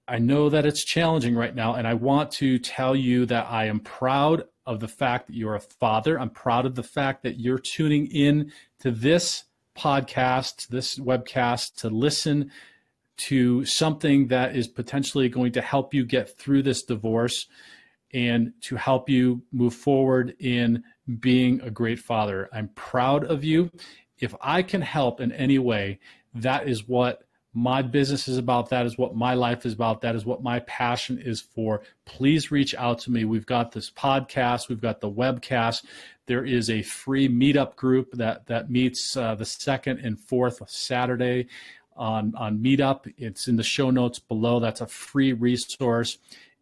I 0.08 0.20
know 0.20 0.50
that 0.50 0.66
it's 0.66 0.86
challenging 0.86 1.36
right 1.36 1.54
now, 1.54 1.76
and 1.76 1.86
I 1.86 1.94
want 1.94 2.32
to 2.34 2.58
tell 2.58 2.96
you 2.96 3.26
that 3.26 3.48
I 3.50 3.66
am 3.66 3.82
proud 3.82 4.46
of 4.66 4.80
the 4.80 4.88
fact 4.88 5.28
that 5.28 5.36
you're 5.36 5.56
a 5.56 5.60
father. 5.60 6.18
I'm 6.20 6.30
proud 6.30 6.66
of 6.66 6.76
the 6.76 6.84
fact 6.84 7.24
that 7.24 7.40
you're 7.40 7.60
tuning 7.60 8.08
in 8.08 8.52
to 8.80 8.92
this 8.92 9.44
podcast, 9.78 10.70
this 10.70 10.98
webcast, 10.98 11.76
to 11.78 11.90
listen 11.90 12.52
to 13.18 13.66
something 13.66 14.28
that 14.28 14.56
is 14.56 14.68
potentially 14.68 15.28
going 15.28 15.52
to 15.52 15.62
help 15.62 15.94
you 15.94 16.06
get 16.06 16.38
through 16.38 16.64
this 16.64 16.84
divorce 16.84 17.48
and 18.14 18.54
to 18.62 18.76
help 18.76 19.10
you 19.10 19.42
move 19.52 19.74
forward 19.74 20.36
in 20.40 20.84
being 21.20 21.62
a 21.62 21.70
great 21.70 22.00
father. 22.00 22.50
I'm 22.54 22.70
proud 22.70 23.26
of 23.26 23.44
you. 23.44 23.72
If 24.20 24.34
I 24.42 24.62
can 24.64 24.82
help 24.82 25.22
in 25.22 25.32
any 25.32 25.60
way, 25.60 26.00
that 26.34 26.68
is 26.68 26.88
what 26.88 27.24
my 27.54 27.82
business 27.82 28.28
is 28.28 28.38
about. 28.38 28.70
That 28.70 28.86
is 28.86 28.98
what 28.98 29.16
my 29.16 29.34
life 29.34 29.66
is 29.66 29.74
about. 29.74 30.02
That 30.02 30.16
is 30.16 30.26
what 30.26 30.44
my 30.44 30.60
passion 30.60 31.18
is 31.18 31.42
for. 31.42 31.82
Please 32.06 32.52
reach 32.52 32.76
out 32.76 33.00
to 33.00 33.12
me. 33.12 33.26
We've 33.26 33.46
got 33.46 33.72
this 33.72 33.90
podcast, 33.90 34.70
we've 34.70 34.82
got 34.82 35.02
the 35.02 35.10
webcast. 35.10 35.86
There 36.28 36.46
is 36.46 36.70
a 36.70 36.84
free 36.84 37.28
meetup 37.28 37.76
group 37.76 38.12
that, 38.14 38.46
that 38.48 38.70
meets 38.70 39.16
uh, 39.16 39.36
the 39.36 39.46
second 39.46 40.00
and 40.00 40.20
fourth 40.20 40.62
Saturday 40.70 41.48
on, 41.96 42.34
on 42.36 42.60
Meetup. 42.60 43.12
It's 43.18 43.48
in 43.48 43.56
the 43.56 43.64
show 43.64 43.90
notes 43.90 44.20
below. 44.20 44.60
That's 44.60 44.82
a 44.82 44.88
free 44.88 45.34
resource 45.34 46.18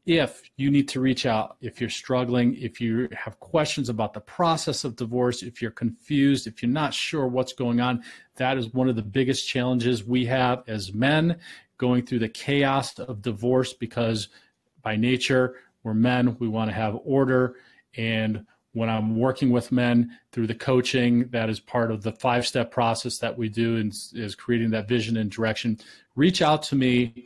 if 0.05 0.43
you 0.55 0.69
need 0.69 0.87
to 0.89 0.99
reach 0.99 1.25
out, 1.25 1.57
if 1.61 1.81
you're 1.81 1.89
struggling, 1.89 2.55
if 2.55 2.79
you 2.79 3.09
have 3.11 3.39
questions 3.39 3.89
about 3.89 4.13
the 4.13 4.19
process 4.19 4.83
of 4.83 4.95
divorce, 4.95 5.41
if 5.41 5.61
you're 5.61 5.71
confused, 5.71 6.45
if 6.45 6.61
you're 6.61 6.71
not 6.71 6.93
sure 6.93 7.27
what's 7.27 7.53
going 7.53 7.81
on, 7.81 8.03
that 8.35 8.57
is 8.57 8.71
one 8.73 8.87
of 8.87 8.95
the 8.95 9.01
biggest 9.01 9.47
challenges 9.47 10.03
we 10.03 10.25
have 10.25 10.63
as 10.67 10.93
men 10.93 11.37
going 11.77 12.05
through 12.05 12.19
the 12.19 12.29
chaos 12.29 12.97
of 12.99 13.21
divorce 13.23 13.73
because 13.73 14.29
by 14.83 14.95
nature, 14.95 15.55
we're 15.83 15.95
men, 15.95 16.37
we 16.39 16.47
want 16.47 16.69
to 16.69 16.75
have 16.75 16.97
order. 17.03 17.55
And 17.97 18.45
when 18.73 18.89
I'm 18.89 19.17
working 19.17 19.49
with 19.49 19.71
men 19.71 20.17
through 20.31 20.47
the 20.47 20.55
coaching, 20.55 21.29
that 21.29 21.49
is 21.49 21.59
part 21.59 21.91
of 21.91 22.03
the 22.03 22.11
five 22.11 22.45
step 22.45 22.69
process 22.69 23.17
that 23.19 23.35
we 23.35 23.49
do 23.49 23.77
and 23.77 23.91
is 24.13 24.35
creating 24.35 24.69
that 24.71 24.87
vision 24.87 25.17
and 25.17 25.31
direction. 25.31 25.79
Reach 26.15 26.43
out 26.43 26.61
to 26.63 26.75
me. 26.75 27.25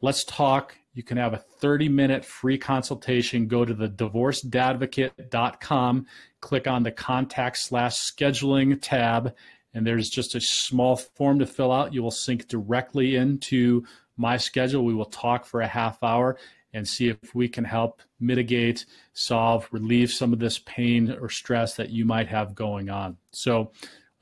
Let's 0.00 0.24
talk 0.24 0.74
you 0.92 1.02
can 1.02 1.16
have 1.18 1.34
a 1.34 1.38
30 1.38 1.88
minute 1.88 2.24
free 2.24 2.58
consultation. 2.58 3.46
Go 3.46 3.64
to 3.64 3.74
the 3.74 3.88
divorceddadvocate.com, 3.88 6.06
click 6.40 6.66
on 6.66 6.82
the 6.82 6.90
contact 6.90 7.58
slash 7.58 7.96
scheduling 7.96 8.76
tab, 8.80 9.36
and 9.72 9.86
there's 9.86 10.10
just 10.10 10.34
a 10.34 10.40
small 10.40 10.96
form 10.96 11.38
to 11.38 11.46
fill 11.46 11.70
out. 11.70 11.94
You 11.94 12.02
will 12.02 12.10
sync 12.10 12.48
directly 12.48 13.14
into 13.16 13.84
my 14.16 14.36
schedule. 14.36 14.84
We 14.84 14.94
will 14.94 15.04
talk 15.04 15.44
for 15.44 15.60
a 15.60 15.68
half 15.68 16.02
hour 16.02 16.36
and 16.72 16.86
see 16.86 17.08
if 17.08 17.34
we 17.34 17.48
can 17.48 17.64
help 17.64 18.00
mitigate, 18.20 18.86
solve, 19.12 19.68
relieve 19.72 20.10
some 20.10 20.32
of 20.32 20.38
this 20.38 20.58
pain 20.58 21.16
or 21.20 21.28
stress 21.28 21.74
that 21.74 21.90
you 21.90 22.04
might 22.04 22.28
have 22.28 22.54
going 22.54 22.90
on. 22.90 23.16
So, 23.32 23.72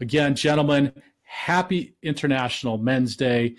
again, 0.00 0.34
gentlemen, 0.34 0.92
happy 1.22 1.94
International 2.02 2.78
Men's 2.78 3.16
Day. 3.16 3.56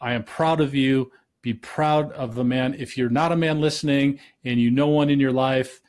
I 0.00 0.14
am 0.14 0.22
proud 0.22 0.60
of 0.60 0.74
you 0.74 1.10
be 1.44 1.52
proud 1.52 2.10
of 2.12 2.34
the 2.34 2.42
man. 2.42 2.74
If 2.78 2.96
you're 2.96 3.10
not 3.10 3.30
a 3.30 3.36
man 3.36 3.60
listening 3.60 4.18
and 4.44 4.58
you 4.58 4.70
know 4.70 4.88
one 4.88 5.10
in 5.10 5.20
your 5.20 5.30
life, 5.30 5.82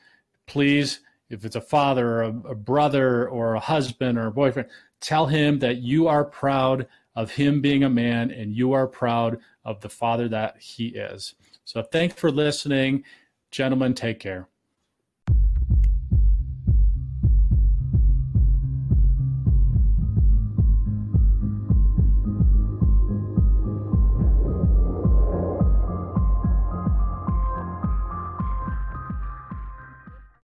please, 0.48 1.00
if 1.30 1.46
it's 1.46 1.56
a 1.56 1.62
father 1.62 2.06
or 2.06 2.24
a, 2.24 2.28
a 2.50 2.56
brother 2.56 3.30
or 3.30 3.56
a 3.56 3.60
husband 3.62 4.18
or 4.18 4.28
a 4.28 4.32
boyfriend, 4.32 4.68
tell 5.00 5.28
him 5.28 5.60
that 5.60 5.78
you 5.78 6.10
are 6.10 6.26
proud 6.26 6.88
of 7.16 7.32
him 7.32 7.62
being 7.62 7.86
a 7.86 7.90
man 7.90 8.32
and 8.32 8.54
you 8.54 8.74
are 8.74 8.86
proud 8.86 9.40
of 9.64 9.80
the 9.80 9.88
father 9.88 10.28
that 10.28 10.58
he 10.60 10.88
is. 10.88 11.36
So 11.64 11.82
thanks 11.82 12.16
for 12.16 12.30
listening. 12.30 13.06
Gentlemen, 13.50 13.94
take 13.94 14.20
care. 14.20 14.50